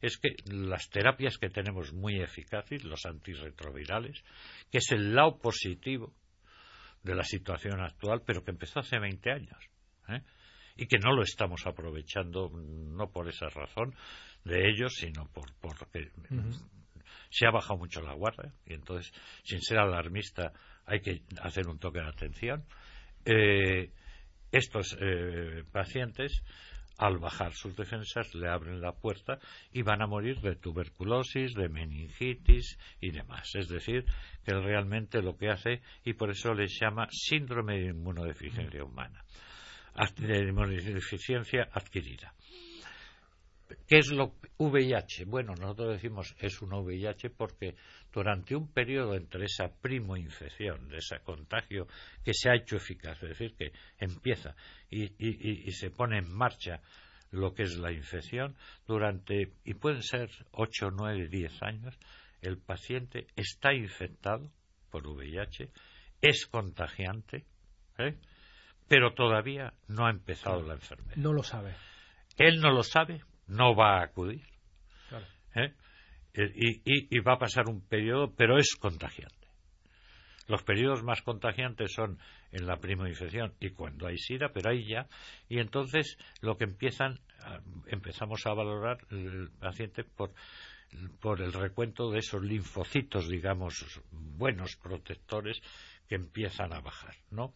es 0.02 0.18
que 0.18 0.36
las 0.46 0.90
terapias 0.90 1.38
que 1.38 1.50
tenemos 1.50 1.94
muy 1.94 2.22
eficaces, 2.22 2.84
los 2.84 3.06
antirretrovirales, 3.06 4.22
que 4.70 4.80
es 4.80 4.92
el 4.92 5.16
lado 5.16 5.40
positivo 5.40 6.14
de 7.04 7.16
la 7.16 7.24
situación 7.24 7.82
actual, 7.82 8.22
pero 8.26 8.44
que 8.44 8.52
empezó 8.52 8.80
hace 8.80 8.98
20 8.98 9.32
años, 9.32 9.70
¿eh? 10.10 10.22
y 10.76 10.88
que 10.88 10.98
no 10.98 11.14
lo 11.14 11.22
estamos 11.22 11.66
aprovechando, 11.68 12.50
no 12.50 13.12
por 13.12 13.28
esa 13.28 13.48
razón 13.50 13.94
de 14.44 14.70
ellos, 14.70 14.94
sino 14.96 15.28
por, 15.28 15.54
porque 15.60 16.12
se 17.30 17.46
ha 17.46 17.52
bajado 17.52 17.78
mucho 17.78 18.02
la 18.02 18.14
guardia, 18.14 18.54
y 18.66 18.74
entonces, 18.74 19.14
sin 19.44 19.62
ser 19.62 19.80
alarmista, 19.80 20.54
hay 20.86 21.02
que 21.02 21.22
hacer 21.42 21.68
un 21.68 21.80
toque 21.80 22.00
de 22.00 22.08
atención. 22.08 22.66
Eh, 23.26 23.92
estos 24.52 24.98
eh, 25.00 25.64
pacientes, 25.72 26.44
al 26.98 27.18
bajar 27.18 27.54
sus 27.54 27.76
defensas, 27.76 28.34
le 28.36 28.48
abren 28.48 28.82
la 28.82 28.94
puerta 28.94 29.40
y 29.72 29.82
van 29.82 30.02
a 30.02 30.08
morir 30.08 30.40
de 30.42 30.56
tuberculosis, 30.56 31.54
de 31.54 31.70
meningitis 31.70 32.78
y 33.02 33.12
demás. 33.12 33.56
Es 33.56 33.68
decir, 33.68 34.06
que 34.46 34.54
realmente 34.54 35.22
lo 35.22 35.38
que 35.38 35.50
hace, 35.50 35.82
y 36.04 36.14
por 36.14 36.30
eso 36.30 36.54
le 36.54 36.68
llama 36.68 37.08
síndrome 37.12 37.80
de 37.80 37.90
inmunodeficiencia 37.90 38.84
humana, 38.84 39.24
de 40.18 40.40
inmunodeficiencia 40.40 41.70
adquirida. 41.72 42.34
¿Qué 43.88 43.98
es 44.00 44.12
lo 44.12 44.36
VIH? 44.58 45.26
Bueno, 45.26 45.54
nosotros 45.56 45.94
decimos 45.94 46.36
es 46.40 46.62
un 46.62 46.74
VIH 46.74 47.30
porque 47.32 47.76
durante 48.12 48.56
un 48.56 48.72
periodo 48.72 49.16
entre 49.16 49.46
esa 49.46 49.70
primo-infección, 49.82 50.88
de 50.90 50.98
ese 50.98 51.20
contagio 51.20 51.88
que 52.24 52.34
se 52.34 52.50
ha 52.50 52.56
hecho 52.56 52.78
eficaz, 52.78 53.22
es 53.24 53.30
decir, 53.30 53.56
que 53.56 53.72
empieza 53.98 54.56
y, 54.90 55.72
se 55.72 55.90
pone 55.90 56.20
en 56.20 56.32
marcha 56.32 56.82
lo 57.32 57.54
que 57.54 57.64
es 57.64 57.78
la 57.78 57.92
infección, 57.92 58.56
durante, 58.86 59.54
y 59.64 59.74
pueden 59.74 60.04
ser 60.04 60.30
8, 60.52 60.92
9, 60.92 61.28
10 61.30 61.64
años, 61.64 61.98
el 62.42 62.60
paciente 62.60 63.26
está 63.36 63.74
infectado 63.74 64.52
por 64.92 65.08
VIH, 65.08 65.70
es 66.22 66.46
contagiante, 66.46 67.46
¿eh? 67.98 68.16
pero 68.88 69.14
todavía 69.14 69.74
no 69.88 70.06
ha 70.06 70.12
empezado 70.12 70.62
la 70.62 70.76
enfermedad. 70.76 71.16
No 71.16 71.34
lo 71.34 71.42
sabe. 71.42 71.74
Él 72.38 72.60
no 72.62 72.72
lo 72.72 72.84
sabe, 72.84 73.22
no 73.48 73.76
va 73.76 74.00
a 74.00 74.04
acudir. 74.04 74.46
¿eh? 75.56 75.74
Y, 76.36 77.20
va 77.20 77.34
a 77.34 77.40
pasar 77.40 77.68
un 77.68 77.82
periodo, 77.82 78.34
pero 78.36 78.58
es 78.58 78.76
contagiante. 78.76 79.48
Los 80.48 80.64
periodos 80.64 81.04
más 81.04 81.22
contagiantes 81.22 81.94
son 81.94 82.20
en 82.52 82.66
la 82.68 82.78
primoinfección 82.78 83.54
y 83.60 83.70
cuando 83.70 84.08
hay 84.08 84.18
SIDA, 84.18 84.50
pero 84.54 84.72
ahí 84.72 84.86
ya. 84.86 85.08
Y 85.48 85.60
entonces 85.60 86.18
lo 86.42 86.58
que 86.58 86.66
empiezan, 86.66 87.20
empezamos 87.88 88.46
a 88.46 88.54
valorar 88.54 88.98
el 89.12 89.50
paciente 89.60 90.04
por, 90.04 90.34
por 91.22 91.42
el 91.42 91.54
recuento 91.54 92.12
de 92.12 92.20
esos 92.20 92.44
linfocitos, 92.44 93.30
digamos, 93.30 94.02
buenos 94.12 94.76
protectores 94.76 95.62
que 96.14 96.18
empiezan 96.18 96.72
a 96.74 96.80
bajar, 96.80 97.16
¿no? 97.32 97.56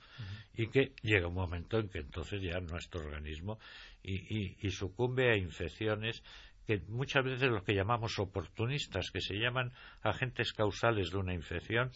Y 0.55 0.69
que 0.69 0.93
llega 1.03 1.27
un 1.27 1.35
momento 1.35 1.77
en 1.77 1.89
que 1.89 1.99
entonces 1.99 2.41
ya 2.41 2.59
nuestro 2.59 3.01
organismo 3.01 3.59
y, 4.01 4.71
sucumbe 4.71 5.31
a 5.31 5.37
infecciones 5.37 6.23
que 6.65 6.81
muchas 6.87 7.23
veces 7.23 7.51
los 7.51 7.63
que 7.63 7.75
llamamos 7.75 8.17
oportunistas, 8.17 9.11
que 9.11 9.21
se 9.21 9.35
llaman 9.35 9.73
agentes 10.01 10.53
causales 10.53 11.11
de 11.11 11.17
una 11.17 11.35
infección, 11.35 11.91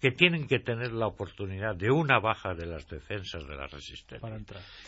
que 0.00 0.10
tienen 0.10 0.46
que 0.46 0.60
tener 0.60 0.92
la 0.92 1.08
oportunidad 1.08 1.76
de 1.76 1.90
una 1.90 2.18
baja 2.20 2.54
de 2.54 2.64
las 2.64 2.88
defensas 2.88 3.46
de 3.46 3.54
la 3.54 3.66
resistencia. 3.66 4.28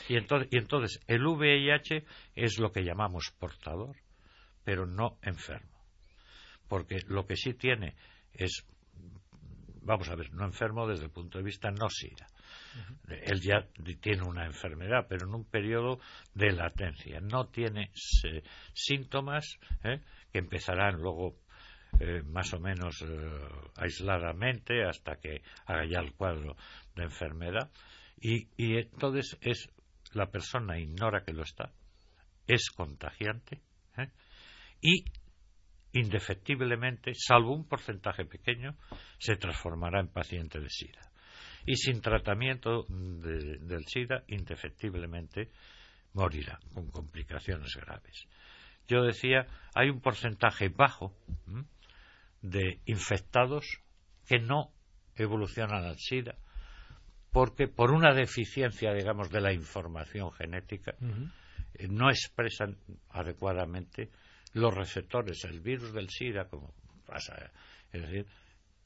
Y, 0.08 0.16
entonces, 0.16 0.48
y 0.50 0.56
entonces 0.56 1.00
el 1.06 1.26
VIH 1.26 2.06
es 2.34 2.58
lo 2.58 2.72
que 2.72 2.82
llamamos 2.82 3.30
portador, 3.38 3.94
pero 4.64 4.86
no 4.86 5.18
enfermo. 5.20 5.84
Porque 6.66 7.00
lo 7.08 7.26
que 7.26 7.36
sí 7.36 7.52
tiene 7.52 7.94
es 8.32 8.64
vamos 9.82 10.08
a 10.08 10.14
ver, 10.14 10.32
no 10.32 10.44
enfermo 10.44 10.86
desde 10.86 11.04
el 11.04 11.10
punto 11.10 11.38
de 11.38 11.44
vista 11.44 11.70
no 11.70 11.88
SIDA. 11.88 12.26
Él 13.08 13.40
ya 13.40 13.66
tiene 14.00 14.22
una 14.22 14.46
enfermedad, 14.46 15.06
pero 15.08 15.26
en 15.26 15.34
un 15.34 15.44
periodo 15.44 16.00
de 16.34 16.52
latencia. 16.52 17.20
No 17.20 17.48
tiene 17.48 17.90
eh, 18.24 18.42
síntomas 18.72 19.58
¿eh? 19.84 20.00
que 20.32 20.38
empezarán 20.38 21.00
luego 21.00 21.36
eh, 21.98 22.22
más 22.22 22.52
o 22.54 22.60
menos 22.60 23.04
aisladamente 23.76 24.84
hasta 24.84 25.16
que 25.16 25.42
haga 25.66 25.84
ya 25.86 26.00
el 26.00 26.12
cuadro 26.14 26.56
de 26.94 27.04
enfermedad. 27.04 27.70
Y, 28.20 28.48
y 28.56 28.76
entonces 28.76 29.36
es 29.40 29.68
la 30.12 30.30
persona 30.30 30.78
ignora 30.78 31.24
que 31.24 31.32
lo 31.32 31.42
está, 31.42 31.72
es 32.46 32.70
contagiante 32.70 33.60
y 34.80 35.04
indefectiblemente, 35.92 37.12
salvo 37.14 37.54
un 37.54 37.66
porcentaje 37.66 38.24
pequeño, 38.24 38.76
se 39.18 39.36
transformará 39.36 40.00
en 40.00 40.08
paciente 40.08 40.60
de 40.60 40.68
SIDA. 40.68 41.10
Y 41.66 41.76
sin 41.76 42.00
tratamiento 42.00 42.86
del 42.88 43.84
SIDA, 43.86 44.24
indefectiblemente 44.28 45.50
morirá 46.14 46.58
con 46.72 46.90
complicaciones 46.90 47.76
graves. 47.76 48.26
Yo 48.88 49.02
decía, 49.02 49.46
hay 49.74 49.90
un 49.90 50.00
porcentaje 50.00 50.68
bajo 50.68 51.14
de 52.42 52.80
infectados 52.86 53.66
que 54.26 54.38
no 54.38 54.72
evolucionan 55.16 55.84
al 55.84 55.98
SIDA 55.98 56.36
porque 57.32 57.68
por 57.68 57.92
una 57.92 58.12
deficiencia, 58.12 58.92
digamos, 58.92 59.30
de 59.30 59.40
la 59.40 59.52
información 59.52 60.32
genética, 60.32 60.94
eh, 61.74 61.88
no 61.88 62.10
expresan 62.10 62.76
adecuadamente 63.10 64.10
los 64.52 64.74
receptores, 64.74 65.44
el 65.44 65.60
virus 65.60 65.92
del 65.92 66.08
SIDA, 66.08 66.48
como 66.48 66.74
pasa. 67.06 67.52
Es 67.92 68.02
decir, 68.02 68.26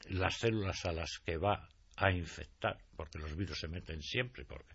las 0.09 0.37
células 0.37 0.85
a 0.85 0.91
las 0.91 1.19
que 1.25 1.37
va 1.37 1.67
a 1.97 2.11
infectar, 2.11 2.77
porque 2.95 3.19
los 3.19 3.35
virus 3.35 3.59
se 3.59 3.67
meten 3.67 4.01
siempre, 4.01 4.45
porque 4.45 4.73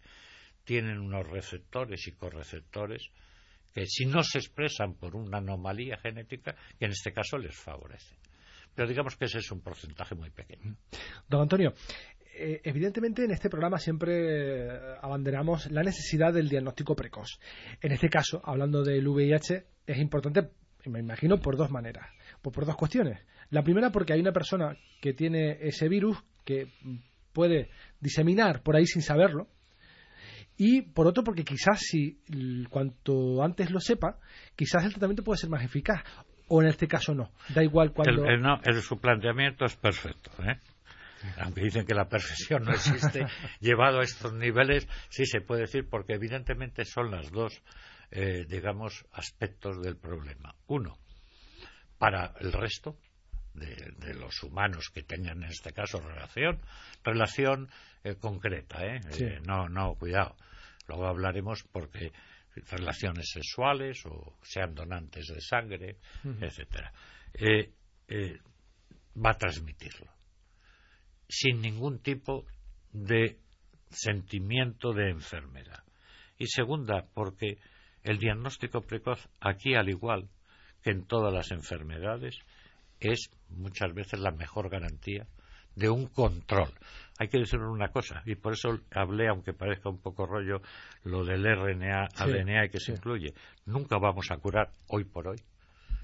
tienen 0.65 0.99
unos 0.99 1.27
receptores 1.29 2.07
y 2.07 2.13
correceptores 2.13 3.11
que 3.73 3.87
si 3.87 4.07
no 4.07 4.23
se 4.23 4.39
expresan 4.39 4.95
por 4.95 5.15
una 5.15 5.39
anomalía 5.39 5.97
genética, 5.99 6.57
que 6.79 6.87
en 6.87 6.93
este 6.93 7.13
caso 7.13 7.39
les 7.39 7.57
favorece. 7.57 8.17
Pero 8.75 8.89
digamos 8.89 9.17
que 9.17 9.27
ese 9.27 9.39
es 9.39 9.51
un 9.51 9.61
porcentaje 9.61 10.15
muy 10.15 10.31
pequeño. 10.31 10.77
Don 11.29 11.43
Antonio, 11.43 11.73
eh, 12.35 12.61
evidentemente 12.65 13.25
en 13.25 13.33
este 13.33 13.51
programa 13.51 13.79
siempre 13.79 14.67
eh, 14.67 14.97
abanderamos 15.03 15.71
la 15.71 15.83
necesidad 15.83 16.33
del 16.33 16.49
diagnóstico 16.49 16.97
precoz. 16.97 17.39
En 17.81 17.93
este 17.93 18.09
caso, 18.09 18.41
hablando 18.45 18.83
del 18.83 19.07
VIH, 19.07 19.67
es 19.87 19.99
importante, 19.99 20.51
me 20.87 21.01
imagino, 21.01 21.39
por 21.39 21.57
dos 21.57 21.71
maneras, 21.71 22.07
por, 22.41 22.53
por 22.53 22.67
dos 22.67 22.77
cuestiones. 22.77 23.21
La 23.51 23.63
primera 23.63 23.91
porque 23.91 24.13
hay 24.13 24.21
una 24.21 24.33
persona 24.33 24.77
que 25.01 25.13
tiene 25.13 25.59
ese 25.61 25.89
virus 25.89 26.17
que 26.45 26.69
puede 27.33 27.71
diseminar 28.01 28.63
por 28.63 28.77
ahí 28.77 28.87
sin 28.87 29.03
saberlo, 29.03 29.49
y 30.57 30.83
por 30.83 31.07
otro 31.07 31.25
porque 31.25 31.43
quizás 31.43 31.81
si 31.81 32.21
cuanto 32.69 33.43
antes 33.43 33.71
lo 33.71 33.81
sepa, 33.81 34.19
quizás 34.55 34.85
el 34.85 34.91
tratamiento 34.91 35.25
puede 35.25 35.39
ser 35.39 35.49
más 35.49 35.65
eficaz 35.65 36.03
o 36.49 36.61
en 36.61 36.69
este 36.69 36.87
caso 36.87 37.15
no. 37.15 37.31
Da 37.55 37.63
igual 37.63 37.93
cuando. 37.93 38.27
El, 38.27 38.43
no, 38.43 38.61
su 38.83 39.01
planteamiento 39.01 39.65
es 39.65 39.75
perfecto. 39.77 40.31
¿eh? 40.43 40.59
Aunque 41.39 41.63
dicen 41.63 41.87
que 41.87 41.95
la 41.95 42.09
perfección 42.09 42.65
no 42.65 42.73
existe, 42.73 43.25
llevado 43.61 44.01
a 44.01 44.03
estos 44.03 44.35
niveles, 44.35 44.87
sí 45.09 45.25
se 45.25 45.41
puede 45.41 45.63
decir, 45.63 45.89
porque 45.89 46.15
evidentemente 46.15 46.85
son 46.85 47.11
las 47.11 47.31
dos, 47.31 47.63
eh, 48.11 48.45
digamos, 48.49 49.07
aspectos 49.13 49.83
del 49.83 49.97
problema. 49.97 50.55
Uno, 50.67 50.99
para 51.99 52.35
el 52.41 52.53
resto 52.53 52.97
de, 53.55 54.15
los 54.15 54.43
humanos 54.43 54.91
que 54.93 55.03
tengan 55.03 55.43
en 55.43 55.51
este 55.51 55.73
caso 55.73 56.01
relación, 56.01 56.61
relación 57.05 57.69
eh, 58.05 58.15
concreta, 58.17 58.85
¿eh? 58.87 59.01
no, 59.47 59.69
no, 59.69 59.95
cuidado. 59.95 60.37
Luego 60.87 61.07
hablaremos 61.07 61.63
porque 61.71 62.13
relaciones 62.69 63.31
sexuales 63.31 64.05
o 64.07 64.37
sean 64.43 64.75
donantes 64.75 65.27
de 65.29 65.41
sangre, 65.41 65.97
etcétera, 66.41 66.93
eh, 67.35 67.73
eh, 68.09 68.39
va 69.17 69.31
a 69.31 69.39
transmitirlo 69.39 70.11
sin 71.29 71.61
ningún 71.61 72.01
tipo 72.01 72.45
de 72.93 73.39
sentimiento 73.89 74.93
de 74.93 75.11
enfermedad. 75.11 75.85
Y 76.39 76.47
segunda, 76.47 77.07
porque 77.15 77.59
el 78.05 78.19
diagnóstico 78.19 78.81
precoz 78.83 79.29
aquí, 79.41 79.75
al 79.75 79.89
igual 79.89 80.29
que 80.83 80.91
en 80.91 81.05
todas 81.05 81.33
las 81.33 81.51
enfermedades, 81.51 82.39
es 83.01 83.31
muchas 83.49 83.93
veces 83.95 84.21
la 84.21 84.31
mejor 84.31 84.71
garantía 84.71 85.27
de 85.75 85.89
un 85.89 86.07
control. 86.07 86.73
Hay 87.19 87.29
que 87.29 87.39
decir 87.39 87.61
una 87.61 87.89
cosa, 87.89 88.23
y 88.25 88.35
por 88.35 88.55
eso 88.55 88.81
hablé, 88.93 89.29
aunque 89.29 89.53
parezca 89.53 89.89
un 89.89 90.01
poco 90.01 90.27
rollo, 90.27 90.63
lo 91.05 91.25
del 91.25 91.45
RNA, 91.45 92.09
ADNA 92.17 92.67
y 92.67 92.71
que 92.71 92.81
se 92.81 92.93
incluye. 92.93 93.35
Nunca 93.67 93.99
vamos 93.99 94.31
a 94.31 94.39
curar 94.39 94.71
hoy 94.89 95.05
por 95.05 95.29
hoy 95.29 95.39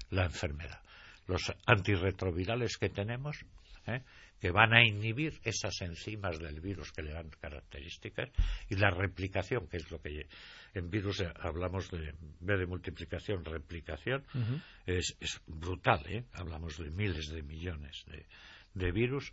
la 0.09 0.25
enfermedad. 0.25 0.81
Los 1.27 1.51
antirretrovirales 1.65 2.77
que 2.77 2.89
tenemos, 2.89 3.45
¿eh? 3.87 4.01
que 4.39 4.51
van 4.51 4.73
a 4.73 4.85
inhibir 4.85 5.39
esas 5.43 5.81
enzimas 5.81 6.39
del 6.39 6.61
virus 6.61 6.91
que 6.91 7.01
le 7.01 7.11
dan 7.11 7.29
características 7.41 8.29
y 8.69 8.75
la 8.75 8.91
replicación, 8.91 9.67
que 9.67 9.77
es 9.77 9.89
lo 9.91 9.99
que 9.99 10.27
en 10.77 10.89
virus 10.89 11.23
hablamos 11.39 11.89
de, 11.91 12.13
de 12.39 12.65
multiplicación, 12.65 13.43
replicación, 13.43 14.25
es, 14.85 15.15
brutal, 15.47 16.05
¿eh? 16.07 16.25
hablamos 16.33 16.77
de 16.77 16.91
miles 16.91 17.29
de 17.29 17.43
millones 17.43 18.05
de 18.73 18.91
virus 18.91 19.31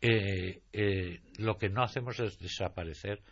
eh, 0.00 0.62
eh, 0.72 1.20
lo 1.38 1.56
que 1.56 1.68
no 1.68 1.82
hacemos 1.82 2.18
es 2.20 2.38
desaparecer 2.38 3.22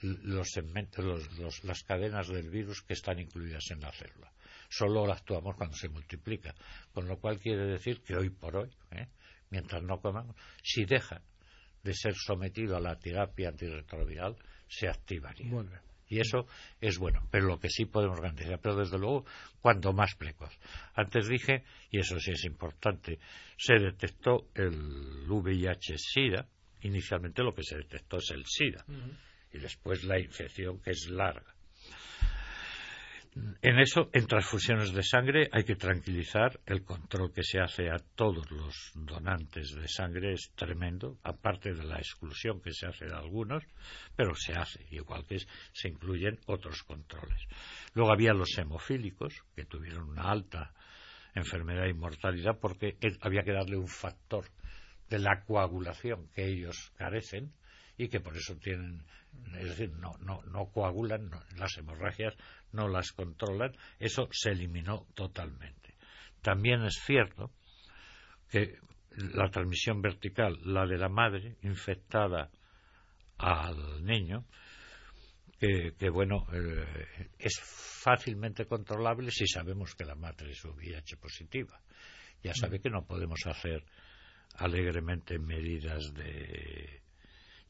los 0.00 0.50
segmentos, 0.50 1.64
las 1.64 1.82
cadenas 1.84 2.28
del 2.28 2.50
virus 2.50 2.82
que 2.82 2.92
están 2.92 3.18
incluidas 3.18 3.70
en 3.70 3.80
la 3.80 3.90
célula. 3.92 4.30
Solo 4.68 5.10
actuamos 5.10 5.56
cuando 5.56 5.74
se 5.74 5.88
multiplica. 5.88 6.54
Con 6.92 7.08
lo 7.08 7.18
cual 7.18 7.40
quiere 7.40 7.64
decir 7.64 8.02
que 8.02 8.14
hoy 8.14 8.28
por 8.28 8.56
hoy, 8.56 8.70
¿eh? 8.90 9.08
mientras 9.50 9.82
no 9.82 10.00
comamos, 10.00 10.36
si 10.62 10.84
deja 10.84 11.22
de 11.82 11.94
ser 11.94 12.14
sometido 12.14 12.76
a 12.76 12.80
la 12.80 12.98
terapia 12.98 13.48
antirretroviral, 13.48 14.36
se 14.68 14.88
activaría. 14.88 15.50
Y 16.08 16.20
eso 16.20 16.46
es 16.80 16.98
bueno, 16.98 17.26
pero 17.30 17.46
lo 17.46 17.58
que 17.58 17.68
sí 17.68 17.84
podemos 17.84 18.20
garantizar, 18.20 18.60
pero 18.60 18.76
desde 18.76 18.98
luego, 18.98 19.24
cuanto 19.60 19.92
más 19.92 20.14
precoz. 20.14 20.56
Antes 20.94 21.28
dije, 21.28 21.64
y 21.90 21.98
eso 21.98 22.18
sí 22.20 22.30
es 22.30 22.44
importante, 22.44 23.18
se 23.56 23.74
detectó 23.74 24.48
el 24.54 25.26
VIH-Sida, 25.28 26.46
inicialmente 26.82 27.42
lo 27.42 27.54
que 27.54 27.64
se 27.64 27.78
detectó 27.78 28.18
es 28.18 28.30
el 28.30 28.44
SIDA, 28.46 28.84
y 29.52 29.58
después 29.58 30.04
la 30.04 30.20
infección 30.20 30.80
que 30.80 30.90
es 30.90 31.08
larga. 31.10 31.55
En 33.60 33.78
eso, 33.78 34.08
en 34.14 34.26
transfusiones 34.26 34.94
de 34.94 35.02
sangre, 35.02 35.50
hay 35.52 35.64
que 35.64 35.76
tranquilizar. 35.76 36.58
El 36.64 36.84
control 36.84 37.32
que 37.34 37.42
se 37.42 37.60
hace 37.60 37.90
a 37.90 37.98
todos 38.14 38.50
los 38.50 38.92
donantes 38.94 39.74
de 39.74 39.86
sangre 39.88 40.32
es 40.32 40.52
tremendo, 40.54 41.18
aparte 41.22 41.74
de 41.74 41.84
la 41.84 41.98
exclusión 41.98 42.62
que 42.62 42.72
se 42.72 42.86
hace 42.86 43.04
de 43.04 43.14
algunos, 43.14 43.62
pero 44.16 44.34
se 44.34 44.54
hace, 44.54 44.86
igual 44.90 45.26
que 45.26 45.38
se 45.72 45.88
incluyen 45.88 46.38
otros 46.46 46.82
controles. 46.84 47.46
Luego 47.92 48.10
había 48.10 48.32
los 48.32 48.56
hemofílicos, 48.56 49.42
que 49.54 49.66
tuvieron 49.66 50.08
una 50.08 50.30
alta 50.30 50.72
enfermedad 51.34 51.86
y 51.88 51.92
mortalidad 51.92 52.58
porque 52.58 52.96
había 53.20 53.42
que 53.42 53.52
darle 53.52 53.76
un 53.76 53.88
factor 53.88 54.46
de 55.10 55.18
la 55.18 55.44
coagulación 55.44 56.28
que 56.34 56.46
ellos 56.46 56.90
carecen 56.96 57.52
y 57.98 58.08
que 58.08 58.20
por 58.20 58.36
eso 58.36 58.56
tienen, 58.56 59.02
es 59.58 59.68
decir, 59.70 59.92
no, 59.92 60.16
no, 60.18 60.42
no 60.42 60.70
coagulan, 60.70 61.30
las 61.56 61.76
hemorragias 61.78 62.34
no 62.72 62.88
las 62.88 63.12
controlan, 63.12 63.76
eso 63.98 64.28
se 64.32 64.50
eliminó 64.50 65.06
totalmente. 65.14 65.94
También 66.42 66.82
es 66.84 67.02
cierto 67.04 67.50
que 68.50 68.78
la 69.16 69.48
transmisión 69.50 70.02
vertical, 70.02 70.58
la 70.64 70.86
de 70.86 70.98
la 70.98 71.08
madre 71.08 71.56
infectada 71.62 72.50
al 73.38 74.04
niño, 74.04 74.44
que, 75.58 76.10
bueno, 76.10 76.46
eh, 76.52 77.30
es 77.38 77.58
fácilmente 77.62 78.66
controlable 78.66 79.30
si 79.30 79.46
sabemos 79.46 79.94
que 79.94 80.04
la 80.04 80.14
madre 80.14 80.50
es 80.50 80.62
VIH 80.64 81.16
positiva. 81.16 81.80
Ya 82.42 82.52
sabe 82.54 82.78
mm. 82.78 82.82
que 82.82 82.90
no 82.90 83.06
podemos 83.06 83.40
hacer 83.46 83.82
alegremente 84.56 85.38
medidas 85.38 86.12
de 86.12 87.02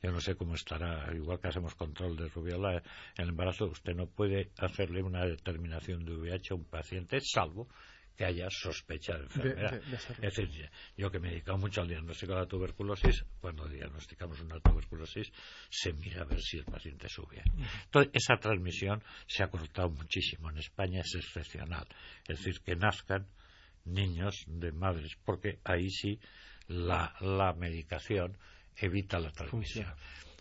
yo 0.02 0.12
no 0.12 0.20
sé 0.20 0.36
cómo 0.36 0.54
estará, 0.54 1.10
igual 1.14 1.40
que 1.40 1.48
hacemos 1.48 1.74
control 1.74 2.16
de 2.16 2.28
rubiola 2.28 2.74
en 2.74 2.82
el 3.24 3.28
embarazo, 3.30 3.66
usted 3.66 3.94
no 3.94 4.06
puede 4.06 4.50
hacerle 4.58 5.02
una 5.02 5.24
determinación 5.24 6.04
de 6.04 6.16
VIH 6.16 6.52
a 6.52 6.56
un 6.56 6.64
paciente, 6.64 7.18
salvo 7.20 7.68
que 8.16 8.24
haya 8.24 8.48
sospecha 8.50 9.14
de 9.14 9.24
enfermedad. 9.24 9.80
es 10.22 10.34
decir, 10.34 10.70
yo 10.96 11.10
que 11.10 11.18
me 11.18 11.28
he 11.28 11.30
dedicado 11.32 11.58
mucho 11.58 11.82
al 11.82 11.88
diagnóstico 11.88 12.32
de 12.32 12.40
la 12.40 12.46
tuberculosis, 12.46 13.24
cuando 13.40 13.68
diagnosticamos 13.68 14.40
una 14.40 14.58
tuberculosis, 14.60 15.30
se 15.68 15.92
mira 15.92 16.22
a 16.22 16.24
ver 16.24 16.40
si 16.40 16.56
el 16.56 16.64
paciente 16.64 17.08
sube. 17.08 17.42
Entonces, 17.84 18.12
esa 18.14 18.36
transmisión 18.38 19.02
se 19.26 19.42
ha 19.42 19.48
cortado 19.48 19.90
muchísimo. 19.90 20.50
En 20.50 20.58
España 20.58 21.00
es 21.00 21.14
excepcional. 21.14 21.86
Es 22.26 22.38
decir, 22.38 22.60
que 22.62 22.74
nazcan 22.74 23.26
niños 23.84 24.44
de 24.46 24.72
madres, 24.72 25.16
porque 25.24 25.58
ahí 25.64 25.90
sí 25.90 26.18
la, 26.68 27.14
la 27.20 27.52
medicación 27.52 28.38
evita 28.76 29.18
la 29.18 29.30
transmisión. 29.30 29.92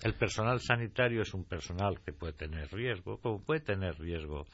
El 0.04 0.14
personal 0.14 0.60
sanitario 0.60 1.22
es 1.22 1.34
un 1.34 1.46
personal 1.46 2.02
que 2.02 2.14
puede 2.14 2.34
tener 2.34 2.72
riesgo, 2.72 3.20
como 3.20 3.42
puede 3.42 3.62
tener 3.62 3.98
riesgo 3.98 4.46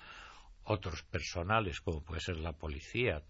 otros 0.63 1.03
personales, 1.03 1.81
como 1.81 2.03
puede 2.03 2.21
ser 2.21 2.37
la 2.37 2.53
policía. 2.53 3.21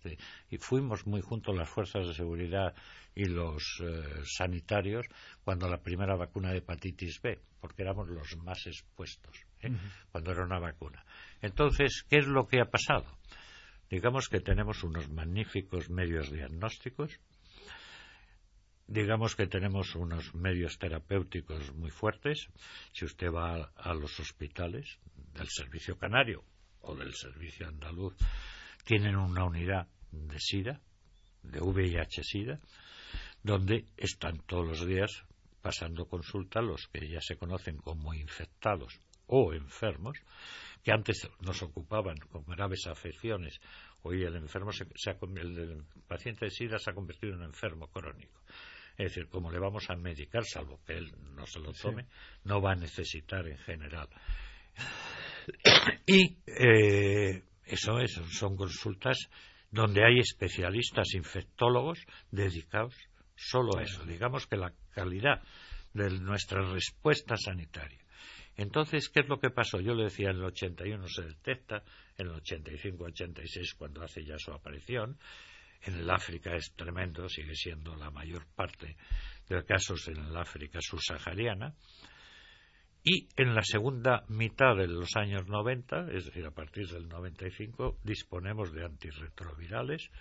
Y 0.49 0.57
fuimos 0.57 1.07
muy 1.07 1.21
juntos 1.21 1.55
las 1.55 1.69
fuerzas 1.69 2.07
de 2.07 2.13
seguridad 2.13 2.73
y 3.15 3.25
los 3.25 3.81
eh, 3.81 4.21
sanitarios 4.25 5.05
cuando 5.43 5.67
la 5.67 5.81
primera 5.81 6.15
vacuna 6.15 6.51
de 6.51 6.57
hepatitis 6.57 7.21
B, 7.21 7.39
porque 7.59 7.81
éramos 7.81 8.09
los 8.09 8.37
más 8.37 8.65
expuestos 8.67 9.45
¿eh? 9.61 9.71
cuando 10.11 10.31
era 10.31 10.43
una 10.43 10.59
vacuna. 10.59 11.03
Entonces, 11.41 12.05
¿qué 12.09 12.17
es 12.17 12.27
lo 12.27 12.47
que 12.47 12.61
ha 12.61 12.65
pasado? 12.65 13.05
Digamos 13.89 14.29
que 14.29 14.39
tenemos 14.39 14.83
unos 14.83 15.09
magníficos 15.09 15.89
medios 15.89 16.31
diagnósticos, 16.31 17.19
digamos 18.87 19.35
que 19.35 19.47
tenemos 19.47 19.95
unos 19.95 20.33
medios 20.35 20.77
terapéuticos 20.77 21.73
muy 21.73 21.91
fuertes. 21.91 22.47
Si 22.91 23.05
usted 23.05 23.31
va 23.31 23.71
a, 23.75 23.93
los 23.93 24.19
hospitales 24.19 24.99
del 25.33 25.47
servicio 25.49 25.97
canario 25.97 26.43
o 26.81 26.95
del 26.95 27.13
servicio 27.13 27.67
andaluz, 27.67 28.15
tienen 28.83 29.15
una 29.15 29.45
unidad 29.45 29.87
de 30.11 30.39
SIDA, 30.39 30.81
de 31.43 31.59
VIH-SIDA, 31.61 32.59
donde 33.43 33.85
están 33.97 34.39
todos 34.45 34.67
los 34.67 34.85
días 34.85 35.23
pasando 35.61 36.05
consulta 36.05 36.61
los 36.61 36.87
que 36.87 37.07
ya 37.07 37.21
se 37.21 37.37
conocen 37.37 37.77
como 37.77 38.13
infectados 38.13 38.99
o 39.27 39.53
enfermos, 39.53 40.17
que 40.83 40.91
antes 40.91 41.29
nos 41.39 41.61
ocupaban 41.61 42.17
con 42.17 42.43
graves 42.45 42.87
afecciones 42.87 43.61
Hoy 44.03 44.23
el 44.23 44.35
enfermo, 44.35 44.71
se, 44.71 44.87
el 45.35 45.83
paciente 46.07 46.45
de 46.45 46.51
SIDA 46.51 46.79
se 46.79 46.89
ha 46.89 46.93
convertido 46.93 47.33
en 47.33 47.39
un 47.39 47.45
enfermo 47.45 47.87
crónico. 47.87 48.41
Es 49.01 49.15
decir, 49.15 49.29
como 49.29 49.51
le 49.51 49.57
vamos 49.57 49.89
a 49.89 49.95
medicar, 49.95 50.45
salvo 50.45 50.79
que 50.85 50.93
él 50.93 51.11
no 51.35 51.47
se 51.47 51.59
lo 51.59 51.73
tome, 51.73 52.05
no 52.43 52.61
va 52.61 52.73
a 52.73 52.75
necesitar 52.75 53.47
en 53.47 53.57
general. 53.57 54.07
Y 56.05 56.37
eh, 56.45 57.41
eso, 57.65 57.99
eso 57.99 58.23
son 58.29 58.55
consultas 58.55 59.17
donde 59.71 60.05
hay 60.05 60.19
especialistas 60.19 61.15
infectólogos 61.15 61.97
dedicados 62.29 62.93
solo 63.35 63.79
a 63.79 63.81
eso. 63.81 64.05
Digamos 64.05 64.45
que 64.45 64.57
la 64.57 64.71
calidad 64.91 65.41
de 65.93 66.11
nuestra 66.19 66.61
respuesta 66.71 67.35
sanitaria. 67.37 68.05
Entonces, 68.55 69.09
¿qué 69.09 69.21
es 69.21 69.27
lo 69.27 69.39
que 69.39 69.49
pasó? 69.49 69.79
Yo 69.79 69.95
le 69.95 70.03
decía, 70.03 70.29
en 70.29 70.35
el 70.35 70.43
81 70.43 71.07
se 71.07 71.23
detecta, 71.23 71.83
en 72.19 72.27
el 72.27 72.33
85-86 72.33 73.75
cuando 73.75 74.03
hace 74.03 74.23
ya 74.23 74.37
su 74.37 74.51
aparición, 74.51 75.17
en 75.83 75.95
el 75.95 76.09
África 76.09 76.55
es 76.55 76.73
tremendo, 76.75 77.27
sigue 77.27 77.55
siendo 77.55 77.95
la 77.95 78.11
mayor 78.11 78.45
parte 78.55 78.95
de 79.47 79.63
casos 79.63 80.07
en 80.07 80.17
el 80.17 80.37
África 80.37 80.79
subsahariana, 80.81 81.73
y 83.03 83.27
en 83.35 83.55
la 83.55 83.63
segunda 83.63 84.25
mitad 84.27 84.75
de 84.75 84.87
los 84.87 85.15
años 85.15 85.47
90, 85.47 86.11
es 86.11 86.25
decir, 86.25 86.45
a 86.45 86.51
partir 86.51 86.87
del 86.87 87.07
95, 87.07 87.97
disponemos 88.03 88.71
de 88.73 88.85
antirretrovirales, 88.85 90.11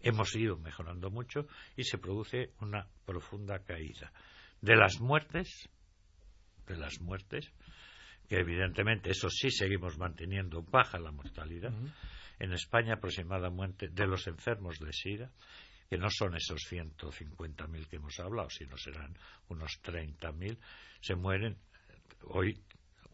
hemos 0.00 0.34
ido 0.34 0.56
mejorando 0.56 1.10
mucho 1.10 1.46
y 1.76 1.84
se 1.84 1.98
produce 1.98 2.52
una 2.62 2.86
profunda 3.04 3.58
caída. 3.58 4.10
De 4.62 4.74
las 4.74 5.00
muertes, 5.00 5.68
de 6.66 6.78
las 6.78 6.98
muertes, 7.00 7.52
que 8.26 8.36
evidentemente 8.36 9.10
eso 9.10 9.28
sí 9.28 9.50
seguimos 9.50 9.98
manteniendo 9.98 10.62
baja 10.62 10.98
la 10.98 11.12
mortalidad. 11.12 11.74
En 12.40 12.52
España 12.52 12.94
aproximadamente 12.94 13.88
de 13.88 14.06
los 14.06 14.26
enfermos 14.26 14.78
de 14.80 14.92
SIDA, 14.92 15.30
que 15.88 15.98
no 15.98 16.08
son 16.10 16.36
esos 16.36 16.62
150.000 16.70 17.86
que 17.88 17.96
hemos 17.96 18.18
hablado, 18.18 18.50
sino 18.50 18.76
serán 18.76 19.16
unos 19.48 19.80
30.000, 19.82 20.58
se 21.00 21.14
mueren 21.14 21.56
hoy 22.24 22.60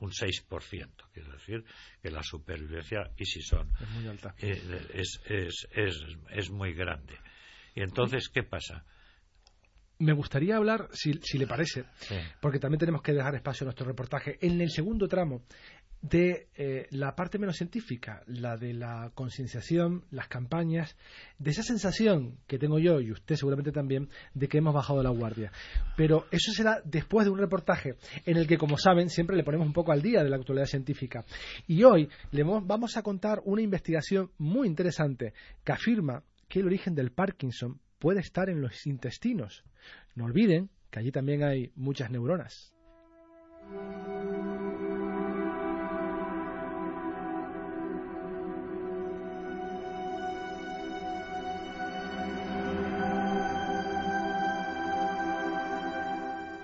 un 0.01 0.11
6%. 0.11 0.91
Quiero 1.13 1.33
decir 1.33 1.65
que 2.03 2.11
la 2.11 2.23
supervivencia, 2.23 3.11
y 3.17 3.25
si 3.25 3.43
son, 3.43 3.71
es 3.81 3.89
muy, 3.91 4.07
alta. 4.07 4.35
Eh, 4.39 4.87
es, 4.95 5.21
es, 5.25 5.69
es, 5.73 6.05
es, 6.31 6.51
muy 6.51 6.73
grande. 6.75 7.19
Y 7.75 7.83
entonces, 7.83 8.29
¿qué 8.29 8.43
pasa? 8.43 8.85
Me 9.99 10.13
gustaría 10.13 10.57
hablar, 10.57 10.89
si, 10.93 11.15
si 11.23 11.39
le 11.39 11.47
parece, 11.47 11.85
porque 12.41 12.59
también 12.59 12.79
tenemos 12.79 13.03
que 13.03 13.13
dejar 13.13 13.35
espacio 13.35 13.65
a 13.65 13.67
nuestro 13.67 13.87
reportaje, 13.87 14.39
en 14.41 14.61
el 14.61 14.71
segundo 14.71 15.09
tramo 15.09 15.43
de 16.03 16.49
eh, 16.55 16.87
la 16.91 17.15
parte 17.17 17.39
menos 17.39 17.57
científica, 17.57 18.23
la 18.27 18.57
de 18.57 18.75
la 18.75 19.11
concienciación, 19.15 20.05
las 20.11 20.29
campañas, 20.29 20.97
de 21.39 21.51
esa 21.51 21.63
sensación 21.63 22.39
que 22.47 22.59
tengo 22.59 22.79
yo 22.79 23.01
y 23.01 23.11
usted 23.11 23.35
seguramente 23.37 23.73
también 23.73 24.09
de 24.35 24.49
que 24.49 24.59
hemos 24.59 24.75
bajado 24.75 25.03
la 25.03 25.11
guardia. 25.11 25.51
Pero 25.97 26.27
eso 26.31 26.53
será 26.53 26.81
después 26.85 27.25
de 27.25 27.33
un 27.33 27.39
reportaje 27.39 27.97
en 28.25 28.37
el 28.37 28.47
que, 28.47 28.59
como 28.59 28.79
saben, 28.79 29.09
siempre 29.09 29.37
le 29.37 29.45
ponemos 29.45 29.67
un 29.67 29.73
poco 29.73 29.93
al 29.93 30.03
día 30.03 30.23
de 30.23 30.31
la 30.31 30.37
actualidad 30.37 30.67
científica. 30.67 31.25
Y 31.67 31.83
hoy 31.83 32.09
le 32.31 32.45
vamos 32.45 32.97
a 32.97 33.03
contar 33.03 33.41
una 33.45 33.63
investigación 33.63 34.31
muy 34.39 34.69
interesante 34.69 35.33
que 35.65 35.73
afirma 35.73 36.23
que 36.49 36.61
el 36.61 36.67
origen 36.67 36.95
del 36.95 37.11
Parkinson 37.11 37.81
puede 37.99 38.21
estar 38.21 38.49
en 38.49 38.61
los 38.61 38.87
intestinos. 38.87 39.65
No 40.15 40.25
olviden 40.25 40.71
que 40.91 41.01
allí 41.01 41.13
también 41.13 41.43
hay 41.43 41.73
muchas 41.75 42.11
neuronas. 42.11 42.73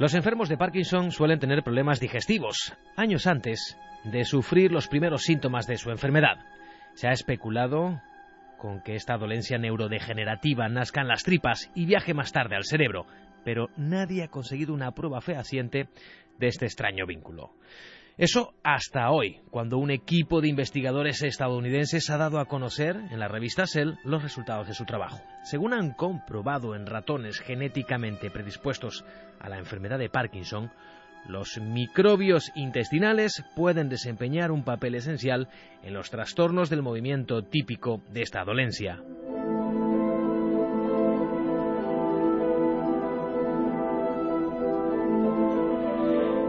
Los 0.02 0.14
enfermos 0.14 0.48
de 0.48 0.56
Parkinson 0.56 1.12
suelen 1.12 1.38
tener 1.38 1.62
problemas 1.62 2.00
digestivos, 2.00 2.74
años 2.96 3.28
antes 3.28 3.78
de 4.02 4.24
sufrir 4.24 4.72
los 4.72 4.88
primeros 4.88 5.22
síntomas 5.22 5.68
de 5.68 5.76
su 5.76 5.92
enfermedad. 5.92 6.44
Se 6.94 7.06
ha 7.06 7.12
especulado 7.12 8.00
con 8.62 8.80
que 8.80 8.94
esta 8.94 9.18
dolencia 9.18 9.58
neurodegenerativa 9.58 10.68
nazca 10.68 11.00
en 11.00 11.08
las 11.08 11.24
tripas 11.24 11.68
y 11.74 11.84
viaje 11.84 12.14
más 12.14 12.30
tarde 12.30 12.54
al 12.54 12.62
cerebro, 12.62 13.06
pero 13.44 13.70
nadie 13.76 14.22
ha 14.22 14.28
conseguido 14.28 14.72
una 14.72 14.92
prueba 14.92 15.20
fehaciente 15.20 15.88
de 16.38 16.46
este 16.46 16.66
extraño 16.66 17.04
vínculo. 17.04 17.50
Eso 18.16 18.54
hasta 18.62 19.10
hoy, 19.10 19.40
cuando 19.50 19.78
un 19.78 19.90
equipo 19.90 20.40
de 20.40 20.46
investigadores 20.46 21.22
estadounidenses 21.22 22.08
ha 22.08 22.18
dado 22.18 22.38
a 22.38 22.44
conocer 22.44 22.94
en 23.10 23.18
la 23.18 23.26
revista 23.26 23.66
Cell 23.66 23.94
los 24.04 24.22
resultados 24.22 24.68
de 24.68 24.74
su 24.74 24.84
trabajo. 24.84 25.20
Según 25.42 25.74
han 25.74 25.94
comprobado 25.94 26.76
en 26.76 26.86
ratones 26.86 27.40
genéticamente 27.40 28.30
predispuestos 28.30 29.04
a 29.40 29.48
la 29.48 29.58
enfermedad 29.58 29.98
de 29.98 30.08
Parkinson, 30.08 30.70
los 31.26 31.58
microbios 31.58 32.50
intestinales 32.54 33.44
pueden 33.54 33.88
desempeñar 33.88 34.50
un 34.50 34.64
papel 34.64 34.94
esencial 34.94 35.48
en 35.82 35.94
los 35.94 36.10
trastornos 36.10 36.70
del 36.70 36.82
movimiento 36.82 37.42
típico 37.42 38.02
de 38.10 38.22
esta 38.22 38.44
dolencia. 38.44 39.02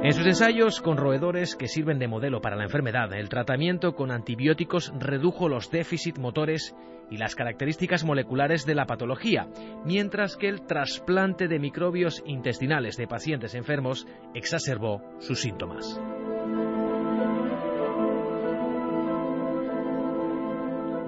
En 0.03 0.11
sus 0.11 0.25
ensayos 0.25 0.81
con 0.81 0.97
roedores 0.97 1.55
que 1.55 1.69
sirven 1.69 1.97
de 1.97 2.09
modelo 2.09 2.41
para 2.41 2.57
la 2.57 2.65
enfermedad, 2.65 3.13
el 3.13 3.29
tratamiento 3.29 3.95
con 3.95 4.11
antibióticos 4.11 4.91
redujo 4.99 5.47
los 5.47 5.71
déficits 5.71 6.19
motores 6.19 6.75
y 7.09 7.15
las 7.15 7.35
características 7.35 8.03
moleculares 8.03 8.65
de 8.65 8.75
la 8.75 8.85
patología, 8.85 9.47
mientras 9.85 10.35
que 10.35 10.49
el 10.49 10.65
trasplante 10.65 11.47
de 11.47 11.57
microbios 11.57 12.21
intestinales 12.25 12.97
de 12.97 13.07
pacientes 13.07 13.55
enfermos 13.55 14.05
exacerbó 14.33 15.01
sus 15.19 15.39
síntomas. 15.39 15.97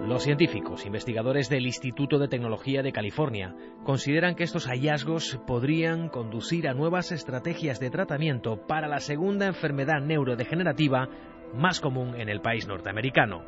Los 0.05 0.21
científicos, 0.21 0.85
investigadores 0.85 1.49
del 1.49 1.65
Instituto 1.65 2.19
de 2.19 2.27
Tecnología 2.27 2.83
de 2.83 2.91
California, 2.91 3.55
consideran 3.83 4.35
que 4.35 4.43
estos 4.43 4.67
hallazgos 4.67 5.39
podrían 5.47 6.09
conducir 6.09 6.67
a 6.67 6.75
nuevas 6.75 7.11
estrategias 7.11 7.79
de 7.79 7.89
tratamiento 7.89 8.67
para 8.67 8.87
la 8.87 8.99
segunda 8.99 9.47
enfermedad 9.47 10.01
neurodegenerativa 10.01 11.09
más 11.55 11.79
común 11.79 12.13
en 12.19 12.29
el 12.29 12.39
país 12.41 12.67
norteamericano. 12.67 13.43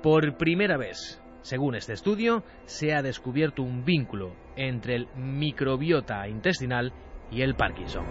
Por 0.00 0.36
primera 0.36 0.76
vez, 0.76 1.20
según 1.40 1.74
este 1.74 1.94
estudio, 1.94 2.44
se 2.64 2.94
ha 2.94 3.02
descubierto 3.02 3.64
un 3.64 3.84
vínculo 3.84 4.36
entre 4.54 4.94
el 4.94 5.08
microbiota 5.16 6.28
intestinal 6.28 6.92
y 7.32 7.42
el 7.42 7.56
Parkinson. 7.56 8.04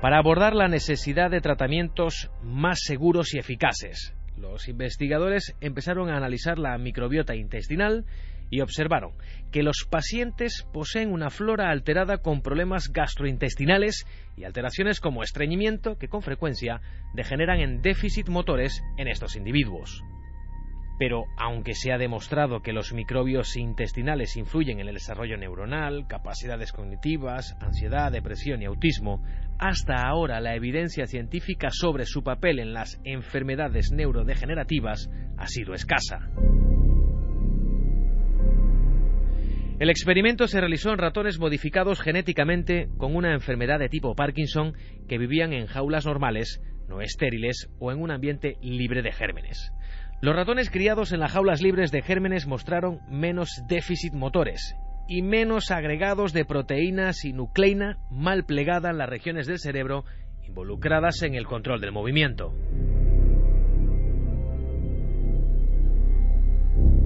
Para 0.00 0.18
abordar 0.18 0.54
la 0.54 0.68
necesidad 0.68 1.30
de 1.30 1.40
tratamientos 1.40 2.30
más 2.42 2.78
seguros 2.82 3.34
y 3.34 3.38
eficaces. 3.38 4.14
Los 4.36 4.68
investigadores 4.68 5.56
empezaron 5.60 6.08
a 6.08 6.16
analizar 6.16 6.58
la 6.58 6.78
microbiota 6.78 7.34
intestinal 7.34 8.04
y 8.50 8.60
observaron 8.60 9.12
que 9.50 9.62
los 9.62 9.86
pacientes 9.90 10.66
poseen 10.72 11.12
una 11.12 11.30
flora 11.30 11.70
alterada 11.70 12.18
con 12.18 12.42
problemas 12.42 12.92
gastrointestinales 12.92 14.06
y 14.36 14.44
alteraciones 14.44 15.00
como 15.00 15.22
estreñimiento 15.22 15.98
que 15.98 16.08
con 16.08 16.22
frecuencia 16.22 16.80
degeneran 17.14 17.60
en 17.60 17.82
déficit 17.82 18.28
motores 18.28 18.82
en 18.96 19.08
estos 19.08 19.36
individuos. 19.36 20.02
Pero 20.98 21.26
aunque 21.36 21.74
se 21.74 21.92
ha 21.92 21.98
demostrado 21.98 22.60
que 22.60 22.72
los 22.72 22.92
microbios 22.92 23.56
intestinales 23.56 24.36
influyen 24.36 24.80
en 24.80 24.88
el 24.88 24.94
desarrollo 24.94 25.36
neuronal, 25.36 26.06
capacidades 26.08 26.72
cognitivas, 26.72 27.56
ansiedad, 27.60 28.10
depresión 28.10 28.62
y 28.62 28.64
autismo, 28.64 29.22
hasta 29.58 30.06
ahora 30.06 30.40
la 30.40 30.54
evidencia 30.54 31.06
científica 31.06 31.68
sobre 31.70 32.06
su 32.06 32.22
papel 32.22 32.60
en 32.60 32.72
las 32.72 33.00
enfermedades 33.04 33.90
neurodegenerativas 33.92 35.10
ha 35.36 35.46
sido 35.48 35.74
escasa. 35.74 36.30
El 39.80 39.90
experimento 39.90 40.48
se 40.48 40.60
realizó 40.60 40.90
en 40.90 40.98
ratones 40.98 41.38
modificados 41.38 42.00
genéticamente 42.00 42.88
con 42.96 43.14
una 43.14 43.32
enfermedad 43.32 43.78
de 43.78 43.88
tipo 43.88 44.14
Parkinson 44.14 44.74
que 45.08 45.18
vivían 45.18 45.52
en 45.52 45.66
jaulas 45.66 46.06
normales, 46.06 46.60
no 46.88 47.00
estériles 47.00 47.68
o 47.78 47.92
en 47.92 48.00
un 48.00 48.10
ambiente 48.10 48.56
libre 48.60 49.02
de 49.02 49.12
gérmenes. 49.12 49.72
Los 50.20 50.34
ratones 50.34 50.70
criados 50.70 51.12
en 51.12 51.20
las 51.20 51.32
jaulas 51.32 51.62
libres 51.62 51.92
de 51.92 52.02
gérmenes 52.02 52.46
mostraron 52.46 52.98
menos 53.08 53.50
déficit 53.68 54.14
motores 54.14 54.74
y 55.08 55.22
menos 55.22 55.70
agregados 55.70 56.34
de 56.34 56.44
proteínas 56.44 57.24
y 57.24 57.32
nucleína 57.32 57.98
mal 58.10 58.44
plegada 58.44 58.90
en 58.90 58.98
las 58.98 59.08
regiones 59.08 59.46
del 59.46 59.58
cerebro 59.58 60.04
involucradas 60.46 61.22
en 61.22 61.34
el 61.34 61.46
control 61.46 61.80
del 61.80 61.92
movimiento. 61.92 62.54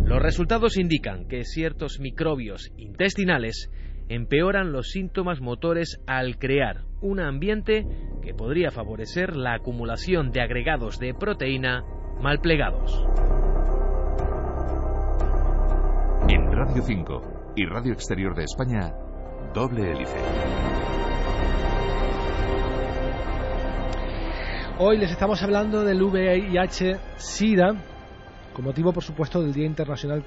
Los 0.04 0.20
resultados 0.20 0.76
indican 0.76 1.26
que 1.26 1.44
ciertos 1.44 2.00
microbios 2.00 2.72
intestinales 2.76 3.70
empeoran 4.08 4.72
los 4.72 4.90
síntomas 4.90 5.40
motores 5.40 6.00
al 6.06 6.38
crear 6.38 6.84
un 7.00 7.20
ambiente 7.20 7.86
que 8.20 8.34
podría 8.34 8.70
favorecer 8.70 9.36
la 9.36 9.54
acumulación 9.54 10.32
de 10.32 10.42
agregados 10.42 10.98
de 10.98 11.14
proteína 11.14 11.84
mal 12.20 12.40
plegados. 12.40 12.92
En 16.28 16.52
Radio 16.52 16.82
5 16.82 17.41
y 17.54 17.66
Radio 17.66 17.92
Exterior 17.92 18.34
de 18.34 18.44
España, 18.44 18.92
doble 19.52 19.90
hélice. 19.90 20.16
Hoy 24.78 24.96
les 24.96 25.10
estamos 25.10 25.42
hablando 25.42 25.84
del 25.84 26.02
VIH-Sida, 26.02 27.74
con 28.54 28.64
motivo, 28.64 28.92
por 28.92 29.02
supuesto, 29.02 29.42
del 29.42 29.52
Día 29.52 29.66
Internacional 29.66 30.24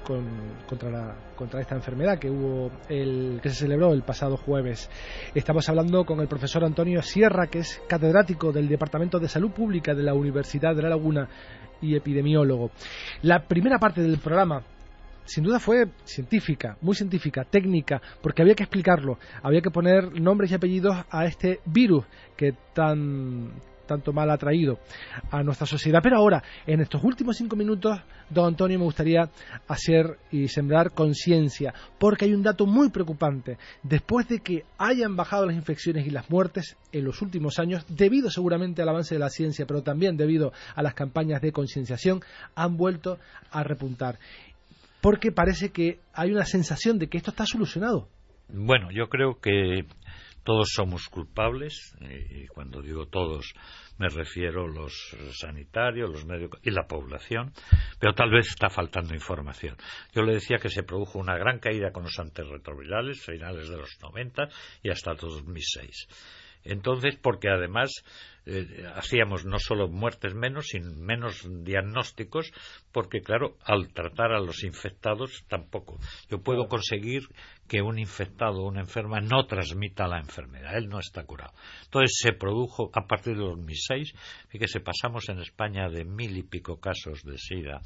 contra, 0.68 1.16
contra 1.34 1.60
esta 1.60 1.74
enfermedad 1.74 2.18
que 2.18 2.30
hubo 2.30 2.70
el, 2.88 3.40
que 3.42 3.48
se 3.48 3.56
celebró 3.56 3.92
el 3.92 4.02
pasado 4.02 4.36
jueves. 4.36 4.88
Estamos 5.34 5.68
hablando 5.68 6.04
con 6.04 6.20
el 6.20 6.28
profesor 6.28 6.64
Antonio 6.64 7.02
Sierra, 7.02 7.48
que 7.48 7.58
es 7.58 7.82
catedrático 7.88 8.52
del 8.52 8.68
Departamento 8.68 9.18
de 9.18 9.28
Salud 9.28 9.50
Pública 9.50 9.94
de 9.94 10.04
la 10.04 10.14
Universidad 10.14 10.76
de 10.76 10.82
La 10.82 10.90
Laguna 10.90 11.28
y 11.80 11.96
epidemiólogo. 11.96 12.70
La 13.22 13.40
primera 13.46 13.78
parte 13.78 14.00
del 14.00 14.18
programa 14.18 14.62
sin 15.26 15.44
duda 15.44 15.58
fue 15.58 15.88
científica, 16.04 16.76
muy 16.80 16.94
científica, 16.94 17.44
técnica, 17.44 18.00
porque 18.22 18.42
había 18.42 18.54
que 18.54 18.62
explicarlo, 18.62 19.18
había 19.42 19.60
que 19.60 19.70
poner 19.70 20.20
nombres 20.20 20.50
y 20.50 20.54
apellidos 20.54 20.96
a 21.10 21.26
este 21.26 21.60
virus 21.66 22.04
que 22.36 22.54
tan 22.72 23.52
tanto 23.86 24.12
mal 24.12 24.30
ha 24.30 24.36
traído 24.36 24.78
a 25.30 25.42
nuestra 25.42 25.66
sociedad. 25.66 26.00
Pero 26.02 26.16
ahora, 26.16 26.42
en 26.66 26.80
estos 26.80 27.02
últimos 27.02 27.36
cinco 27.36 27.56
minutos, 27.56 27.98
don 28.28 28.46
Antonio, 28.46 28.78
me 28.78 28.84
gustaría 28.84 29.30
hacer 29.68 30.18
y 30.30 30.48
sembrar 30.48 30.92
conciencia, 30.92 31.72
porque 31.98 32.26
hay 32.26 32.34
un 32.34 32.42
dato 32.42 32.66
muy 32.66 32.90
preocupante. 32.90 33.56
Después 33.82 34.28
de 34.28 34.40
que 34.40 34.64
hayan 34.76 35.16
bajado 35.16 35.46
las 35.46 35.56
infecciones 35.56 36.06
y 36.06 36.10
las 36.10 36.28
muertes 36.28 36.76
en 36.92 37.04
los 37.04 37.22
últimos 37.22 37.58
años, 37.58 37.86
debido 37.88 38.30
seguramente 38.30 38.82
al 38.82 38.88
avance 38.88 39.14
de 39.14 39.20
la 39.20 39.30
ciencia, 39.30 39.66
pero 39.66 39.82
también 39.82 40.16
debido 40.16 40.52
a 40.74 40.82
las 40.82 40.94
campañas 40.94 41.40
de 41.40 41.52
concienciación, 41.52 42.20
han 42.54 42.76
vuelto 42.76 43.18
a 43.50 43.62
repuntar. 43.62 44.18
Porque 45.00 45.32
parece 45.32 45.70
que 45.70 46.00
hay 46.12 46.32
una 46.32 46.44
sensación 46.44 46.98
de 46.98 47.08
que 47.08 47.18
esto 47.18 47.30
está 47.30 47.46
solucionado. 47.46 48.08
Bueno, 48.48 48.90
yo 48.92 49.08
creo 49.08 49.40
que 49.40 49.84
todos 50.46 50.68
somos 50.72 51.08
culpables, 51.08 51.96
y 52.00 52.46
cuando 52.46 52.80
digo 52.80 53.06
todos 53.06 53.52
me 53.98 54.08
refiero 54.08 54.68
los 54.68 55.16
sanitarios, 55.32 56.08
los 56.08 56.24
médicos 56.24 56.60
y 56.62 56.70
la 56.70 56.86
población, 56.86 57.52
pero 57.98 58.14
tal 58.14 58.30
vez 58.30 58.46
está 58.48 58.68
faltando 58.68 59.14
información. 59.14 59.76
Yo 60.14 60.22
le 60.22 60.34
decía 60.34 60.58
que 60.58 60.68
se 60.68 60.84
produjo 60.84 61.18
una 61.18 61.36
gran 61.36 61.58
caída 61.58 61.90
con 61.90 62.04
los 62.04 62.18
antirretrovirales, 62.18 63.24
finales 63.24 63.68
de 63.68 63.76
los 63.76 63.98
90 64.00 64.48
y 64.82 64.90
hasta 64.90 65.14
2006. 65.14 66.06
Entonces, 66.66 67.16
porque 67.16 67.48
además 67.48 68.04
eh, 68.46 68.84
hacíamos 68.94 69.44
no 69.44 69.58
solo 69.58 69.88
muertes 69.88 70.34
menos, 70.34 70.66
sino 70.68 70.92
menos 70.94 71.46
diagnósticos, 71.64 72.52
porque 72.92 73.20
claro, 73.20 73.56
al 73.64 73.92
tratar 73.92 74.32
a 74.32 74.40
los 74.40 74.62
infectados 74.62 75.44
tampoco. 75.48 75.98
Yo 76.30 76.42
puedo 76.42 76.68
conseguir 76.68 77.22
que 77.68 77.82
un 77.82 77.98
infectado 77.98 78.62
o 78.62 78.68
una 78.68 78.80
enferma 78.80 79.20
no 79.20 79.46
transmita 79.46 80.06
la 80.06 80.20
enfermedad, 80.20 80.76
él 80.76 80.88
no 80.88 81.00
está 81.00 81.24
curado. 81.24 81.54
Entonces 81.84 82.18
se 82.20 82.32
produjo 82.32 82.90
a 82.94 83.06
partir 83.06 83.34
de 83.34 83.44
2006, 83.44 84.12
fíjese, 84.48 84.80
pasamos 84.80 85.28
en 85.28 85.40
España 85.40 85.88
de 85.88 86.04
mil 86.04 86.36
y 86.36 86.44
pico 86.44 86.78
casos 86.78 87.22
de 87.24 87.38
SIDA 87.38 87.80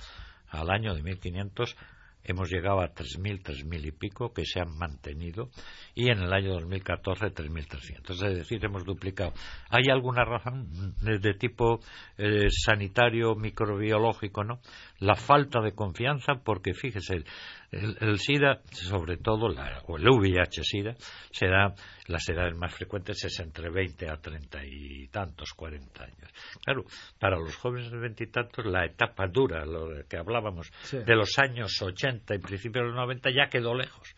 al 0.51 0.71
año 0.71 0.95
de 0.95 1.03
1500 1.03 1.77
hemos 2.23 2.51
llegado 2.51 2.81
a 2.81 2.93
3.000, 2.93 3.43
3.000 3.43 3.87
y 3.87 3.93
pico 3.93 4.33
que 4.33 4.45
se 4.45 4.61
han 4.61 4.77
mantenido 4.77 5.51
y 5.95 6.11
en 6.11 6.21
el 6.21 6.33
año 6.33 6.53
2014 6.55 7.27
3.300. 7.27 8.11
Es 8.11 8.39
decir, 8.39 8.65
hemos 8.65 8.85
duplicado. 8.85 9.33
¿Hay 9.71 9.85
alguna 9.91 10.25
razón 10.25 10.95
de, 11.03 11.35
tipo 11.35 11.81
eh, 12.19 12.49
sanitario, 12.51 13.35
microbiológico? 13.35 14.45
no? 14.45 14.61
La 14.99 15.15
falta 15.15 15.61
de 15.61 15.73
confianza, 15.73 16.35
porque 16.45 16.75
fíjese, 16.75 17.25
el, 17.71 18.19
SIDA, 18.19 18.61
sobre 18.71 19.17
todo, 19.17 19.47
o 19.87 19.97
el 19.97 20.09
VIH-SIDA, 20.09 20.97
se 21.31 21.47
da, 21.47 21.75
las 22.07 22.29
edades 22.29 22.57
más 22.57 22.75
frecuentes 22.75 23.25
es 23.25 23.41
entre 23.41 23.71
20 23.71 24.11
a 24.11 24.17
30 24.17 24.65
y 24.67 25.09
tantos, 25.09 25.53
40 25.55 26.05
años. 26.05 26.33
Claro, 26.65 26.85
para 27.19 27.39
los 27.39 27.57
jóvenes 27.57 27.91
de 27.91 27.99
20 27.99 28.25
y 28.25 28.27
tantos, 28.29 28.67
la 28.67 28.85
etapa 28.85 29.27
dura, 29.29 29.65
lo 29.65 30.05
que 30.09 30.17
hablábamos, 30.17 30.71
de 30.91 31.15
los 31.15 31.39
años 31.39 31.81
80 31.81 32.35
y 32.35 32.39
principios 32.39 32.83
de 32.85 32.89
los 32.89 32.97
90 32.97 33.31
ya 33.31 33.49
quedó 33.49 33.75
lejos 33.75 34.15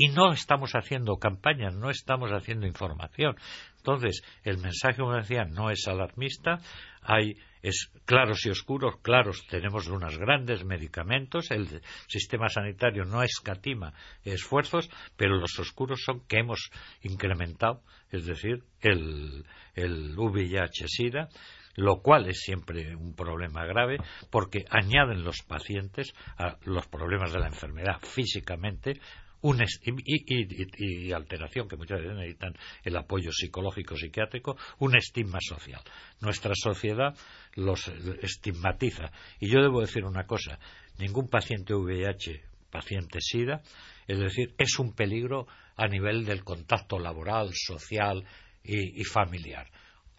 y 0.00 0.08
no 0.08 0.32
estamos 0.32 0.72
haciendo 0.72 1.18
campañas, 1.18 1.74
no 1.74 1.90
estamos 1.90 2.30
haciendo 2.30 2.66
información. 2.66 3.36
Entonces, 3.76 4.22
el 4.44 4.56
mensaje, 4.56 4.96
como 4.96 5.12
decía, 5.12 5.44
no 5.44 5.70
es 5.70 5.86
alarmista, 5.86 6.58
hay 7.02 7.34
es 7.60 7.92
claros 8.06 8.46
y 8.46 8.48
oscuros, 8.48 8.94
claros, 9.02 9.46
tenemos 9.50 9.88
unos 9.88 10.16
grandes 10.16 10.64
medicamentos, 10.64 11.50
el 11.50 11.82
sistema 12.08 12.48
sanitario 12.48 13.04
no 13.04 13.22
escatima 13.22 13.92
esfuerzos, 14.24 14.88
pero 15.18 15.36
los 15.36 15.58
oscuros 15.58 16.00
son 16.02 16.26
que 16.26 16.38
hemos 16.38 16.70
incrementado, 17.02 17.82
es 18.10 18.24
decir, 18.24 18.64
el, 18.80 19.44
el 19.74 20.16
VIH-Sida, 20.16 21.28
lo 21.76 22.00
cual 22.00 22.26
es 22.30 22.40
siempre 22.40 22.96
un 22.96 23.14
problema 23.14 23.66
grave 23.66 23.98
porque 24.30 24.64
añaden 24.70 25.24
los 25.24 25.42
pacientes 25.42 26.14
a 26.38 26.56
los 26.64 26.86
problemas 26.88 27.34
de 27.34 27.40
la 27.40 27.48
enfermedad 27.48 28.00
físicamente 28.00 28.98
un 29.42 29.62
y, 30.04 31.12
alteración 31.12 31.68
que 31.68 31.76
muchas 31.76 32.00
veces 32.00 32.16
necesitan 32.16 32.54
el 32.84 32.96
apoyo 32.96 33.30
psicológico 33.32 33.96
psiquiátrico, 33.96 34.56
un 34.78 34.96
estigma 34.96 35.38
social. 35.40 35.80
Nuestra 36.20 36.52
sociedad 36.54 37.14
los 37.54 37.88
estigmatiza. 38.22 39.10
Y 39.38 39.50
yo 39.50 39.62
debo 39.62 39.80
decir 39.80 40.04
una 40.04 40.26
cosa, 40.26 40.58
ningún 40.98 41.28
paciente 41.28 41.74
VIH, 41.74 42.42
paciente 42.70 43.18
SIDA, 43.20 43.62
es 44.06 44.18
decir, 44.18 44.54
es 44.58 44.78
un 44.78 44.94
peligro 44.94 45.46
a 45.76 45.86
nivel 45.86 46.24
del 46.24 46.44
contacto 46.44 46.98
laboral, 46.98 47.50
social 47.54 48.24
y 48.62 49.02
familiar 49.04 49.66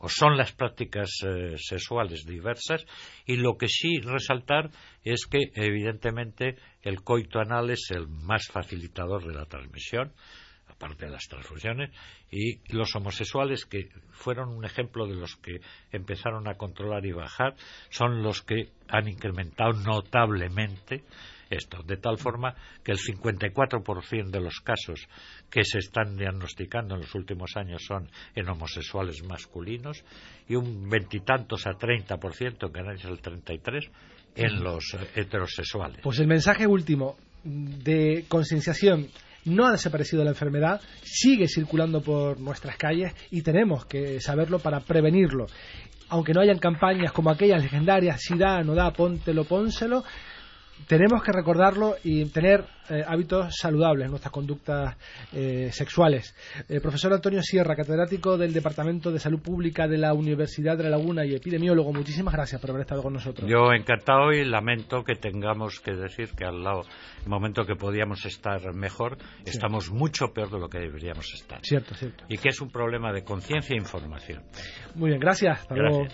o 0.02 0.10
son 0.10 0.36
las 0.36 0.52
prácticas 0.52 1.10
eh, 1.24 1.56
sexuales 1.58 2.26
diversas 2.26 2.86
y 3.26 3.36
lo 3.38 3.58
que 3.58 3.68
sí 3.68 4.00
resaltar 4.00 4.70
es 5.04 5.28
que 5.28 5.52
evidentemente 5.56 6.58
el 6.82 7.04
coito 7.04 7.40
anal 7.40 7.70
es 7.70 7.92
el 7.92 8.08
más 8.08 8.48
facilitador 8.48 9.26
de 9.26 9.34
la 9.34 9.46
transmisión 9.46 10.12
aparte 10.68 11.06
de 11.06 11.12
las 11.12 11.28
transfusiones 11.28 11.92
y 12.32 12.60
los 12.74 12.96
homosexuales 12.96 13.66
que 13.66 13.90
fueron 14.10 14.50
un 14.50 14.66
ejemplo 14.66 15.06
de 15.06 15.16
los 15.16 15.36
que 15.36 15.60
empezaron 15.92 16.48
a 16.48 16.56
controlar 16.56 17.06
y 17.06 17.12
bajar 17.12 17.56
son 17.90 18.24
los 18.24 18.42
que 18.42 18.70
han 18.88 19.08
incrementado 19.08 19.74
notablemente 19.74 21.04
esto, 21.52 21.84
de 21.84 21.98
tal 21.98 22.18
forma 22.18 22.56
que 22.84 22.92
el 22.92 22.98
54% 22.98 24.30
de 24.30 24.40
los 24.40 24.60
casos 24.62 25.08
que 25.50 25.64
se 25.64 25.80
están 25.80 26.16
diagnosticando 26.16 26.96
en 26.96 27.02
los 27.02 27.14
últimos 27.14 27.56
años 27.56 27.84
son 27.86 28.10
en 28.36 28.50
homosexuales 28.50 29.24
masculinos 29.24 30.04
y 30.48 30.56
un 30.56 30.90
veintitantos 30.90 31.68
a 31.68 31.72
30%, 31.72 32.72
que 32.72 32.82
no 32.82 32.92
es 32.92 33.06
el 33.06 33.22
33%, 33.22 33.90
en 34.36 34.64
los 34.64 34.96
heterosexuales. 35.16 36.00
Pues 36.02 36.20
el 36.20 36.28
mensaje 36.28 36.66
último 36.66 37.18
de 37.44 38.26
concienciación 38.28 39.10
no 39.46 39.66
ha 39.66 39.72
desaparecido 39.72 40.24
la 40.24 40.32
enfermedad, 40.32 40.82
sigue 41.04 41.48
circulando 41.48 42.02
por 42.02 42.40
nuestras 42.40 42.78
calles 42.78 43.14
y 43.32 43.42
tenemos 43.42 43.86
que 43.86 44.22
saberlo 44.22 44.60
para 44.60 44.80
prevenirlo. 44.82 45.48
Aunque 46.10 46.34
no 46.34 46.42
hayan 46.42 46.60
campañas 46.60 47.12
como 47.12 47.32
aquellas 47.32 47.64
legendarias, 47.64 48.22
si 48.22 48.38
da, 48.38 48.62
no 48.64 48.76
da, 48.76 48.92
póntelo, 48.92 49.46
pónselo, 49.46 50.04
tenemos 50.88 51.24
que 51.24 51.32
recordarlo 51.32 51.96
y 52.04 52.26
tener 52.26 52.66
eh, 52.90 53.04
hábitos 53.08 53.56
saludables 53.58 54.06
en 54.06 54.12
nuestras 54.12 54.32
conductas 54.32 54.98
eh, 55.34 55.70
sexuales. 55.72 56.36
Eh, 56.68 56.80
profesor 56.82 57.14
Antonio 57.14 57.42
Sierra, 57.42 57.76
catedrático 57.76 58.38
del 58.38 58.54
Departamento 58.54 59.12
de 59.12 59.20
Salud 59.20 59.42
Pública 59.42 59.88
de 59.88 59.98
la 59.98 60.14
Universidad 60.14 60.78
de 60.78 60.84
La 60.84 60.90
Laguna 60.92 61.26
y 61.26 61.36
epidemiólogo, 61.36 61.94
muchísimas 61.94 62.34
gracias 62.34 62.60
por 62.60 62.72
haber 62.72 62.82
estado 62.82 63.02
con 63.02 63.14
nosotros. 63.14 63.50
Yo 63.50 63.72
encantado 63.74 64.34
y 64.34 64.44
lamento 64.44 65.04
que 65.04 65.16
tengamos 65.16 65.80
que 65.80 65.94
decir 65.94 66.32
que 66.36 66.46
al 66.46 66.64
lado, 66.64 66.82
el 67.24 67.30
momento 67.30 67.66
que 67.66 67.76
podíamos 67.76 68.26
estar 68.26 68.74
mejor, 68.74 69.18
estamos 69.46 69.92
mucho 69.92 70.34
peor 70.34 70.52
de 70.52 70.60
lo 70.60 70.68
que 70.68 70.80
deberíamos 70.80 71.32
estar. 71.34 71.60
Cierto, 71.64 71.96
cierto. 71.96 72.26
Y 72.28 72.38
que 72.38 72.50
es 72.50 72.62
un 72.62 72.70
problema 72.70 73.14
de 73.14 73.24
conciencia 73.24 73.74
e 73.74 73.78
información. 73.78 74.44
Muy 74.96 75.10
bien, 75.10 75.20
gracias. 75.20 75.62
Hasta 75.62 75.76
luego. 75.76 76.08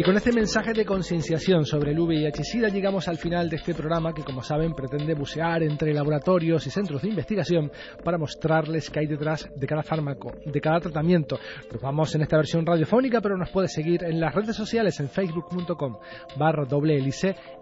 Y 0.00 0.02
con 0.02 0.16
este 0.16 0.32
mensaje 0.32 0.72
de 0.72 0.86
concienciación 0.86 1.66
sobre 1.66 1.90
el 1.90 1.98
VIH-Sida 1.98 2.70
llegamos 2.70 3.06
al 3.06 3.18
final 3.18 3.50
de 3.50 3.56
este 3.56 3.74
programa 3.74 4.14
que, 4.14 4.24
como 4.24 4.42
saben, 4.42 4.72
pretende 4.72 5.12
bucear 5.12 5.62
entre 5.62 5.92
laboratorios 5.92 6.66
y 6.66 6.70
centros 6.70 7.02
de 7.02 7.10
investigación 7.10 7.70
para 8.02 8.16
mostrarles 8.16 8.88
qué 8.88 9.00
hay 9.00 9.06
detrás 9.06 9.50
de 9.54 9.66
cada 9.66 9.82
fármaco, 9.82 10.32
de 10.46 10.58
cada 10.58 10.80
tratamiento. 10.80 11.38
Nos 11.70 11.82
vamos 11.82 12.14
en 12.14 12.22
esta 12.22 12.38
versión 12.38 12.64
radiofónica, 12.64 13.20
pero 13.20 13.36
nos 13.36 13.50
puede 13.50 13.68
seguir 13.68 14.02
en 14.02 14.18
las 14.18 14.34
redes 14.34 14.56
sociales 14.56 14.98
en 15.00 15.10
facebook.com 15.10 15.98
barra 16.38 16.64
doble 16.64 16.98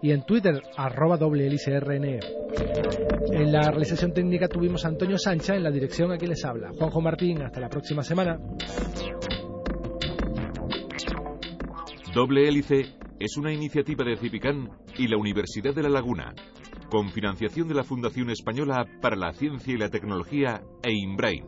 y 0.01 0.11
en 0.11 0.23
Twitter 0.23 0.61
arroba 0.77 1.17
doble 1.17 1.49
RNE. 1.49 2.19
En 3.33 3.51
la 3.51 3.69
realización 3.69 4.13
técnica 4.13 4.47
tuvimos 4.47 4.85
a 4.85 4.87
Antonio 4.87 5.17
Sancha, 5.17 5.57
en 5.57 5.63
la 5.63 5.71
dirección 5.71 6.13
a 6.13 6.17
quien 6.17 6.29
les 6.29 6.45
habla. 6.45 6.71
Juanjo 6.71 7.01
Martín, 7.01 7.41
hasta 7.41 7.59
la 7.59 7.67
próxima 7.67 8.01
semana. 8.01 8.39
Doble 12.19 12.49
Hélice 12.49 12.97
es 13.17 13.37
una 13.37 13.53
iniciativa 13.53 14.03
de 14.03 14.17
Cipicán 14.17 14.69
y 14.97 15.07
la 15.07 15.15
Universidad 15.15 15.73
de 15.73 15.83
La 15.83 15.87
Laguna, 15.87 16.33
con 16.91 17.07
financiación 17.11 17.69
de 17.69 17.75
la 17.75 17.85
Fundación 17.85 18.29
Española 18.29 18.85
para 19.01 19.15
la 19.15 19.31
Ciencia 19.31 19.73
y 19.73 19.77
la 19.77 19.87
Tecnología 19.87 20.61
e 20.83 20.91
InBrain. 20.91 21.45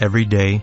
Every 0.00 0.24
day, 0.24 0.62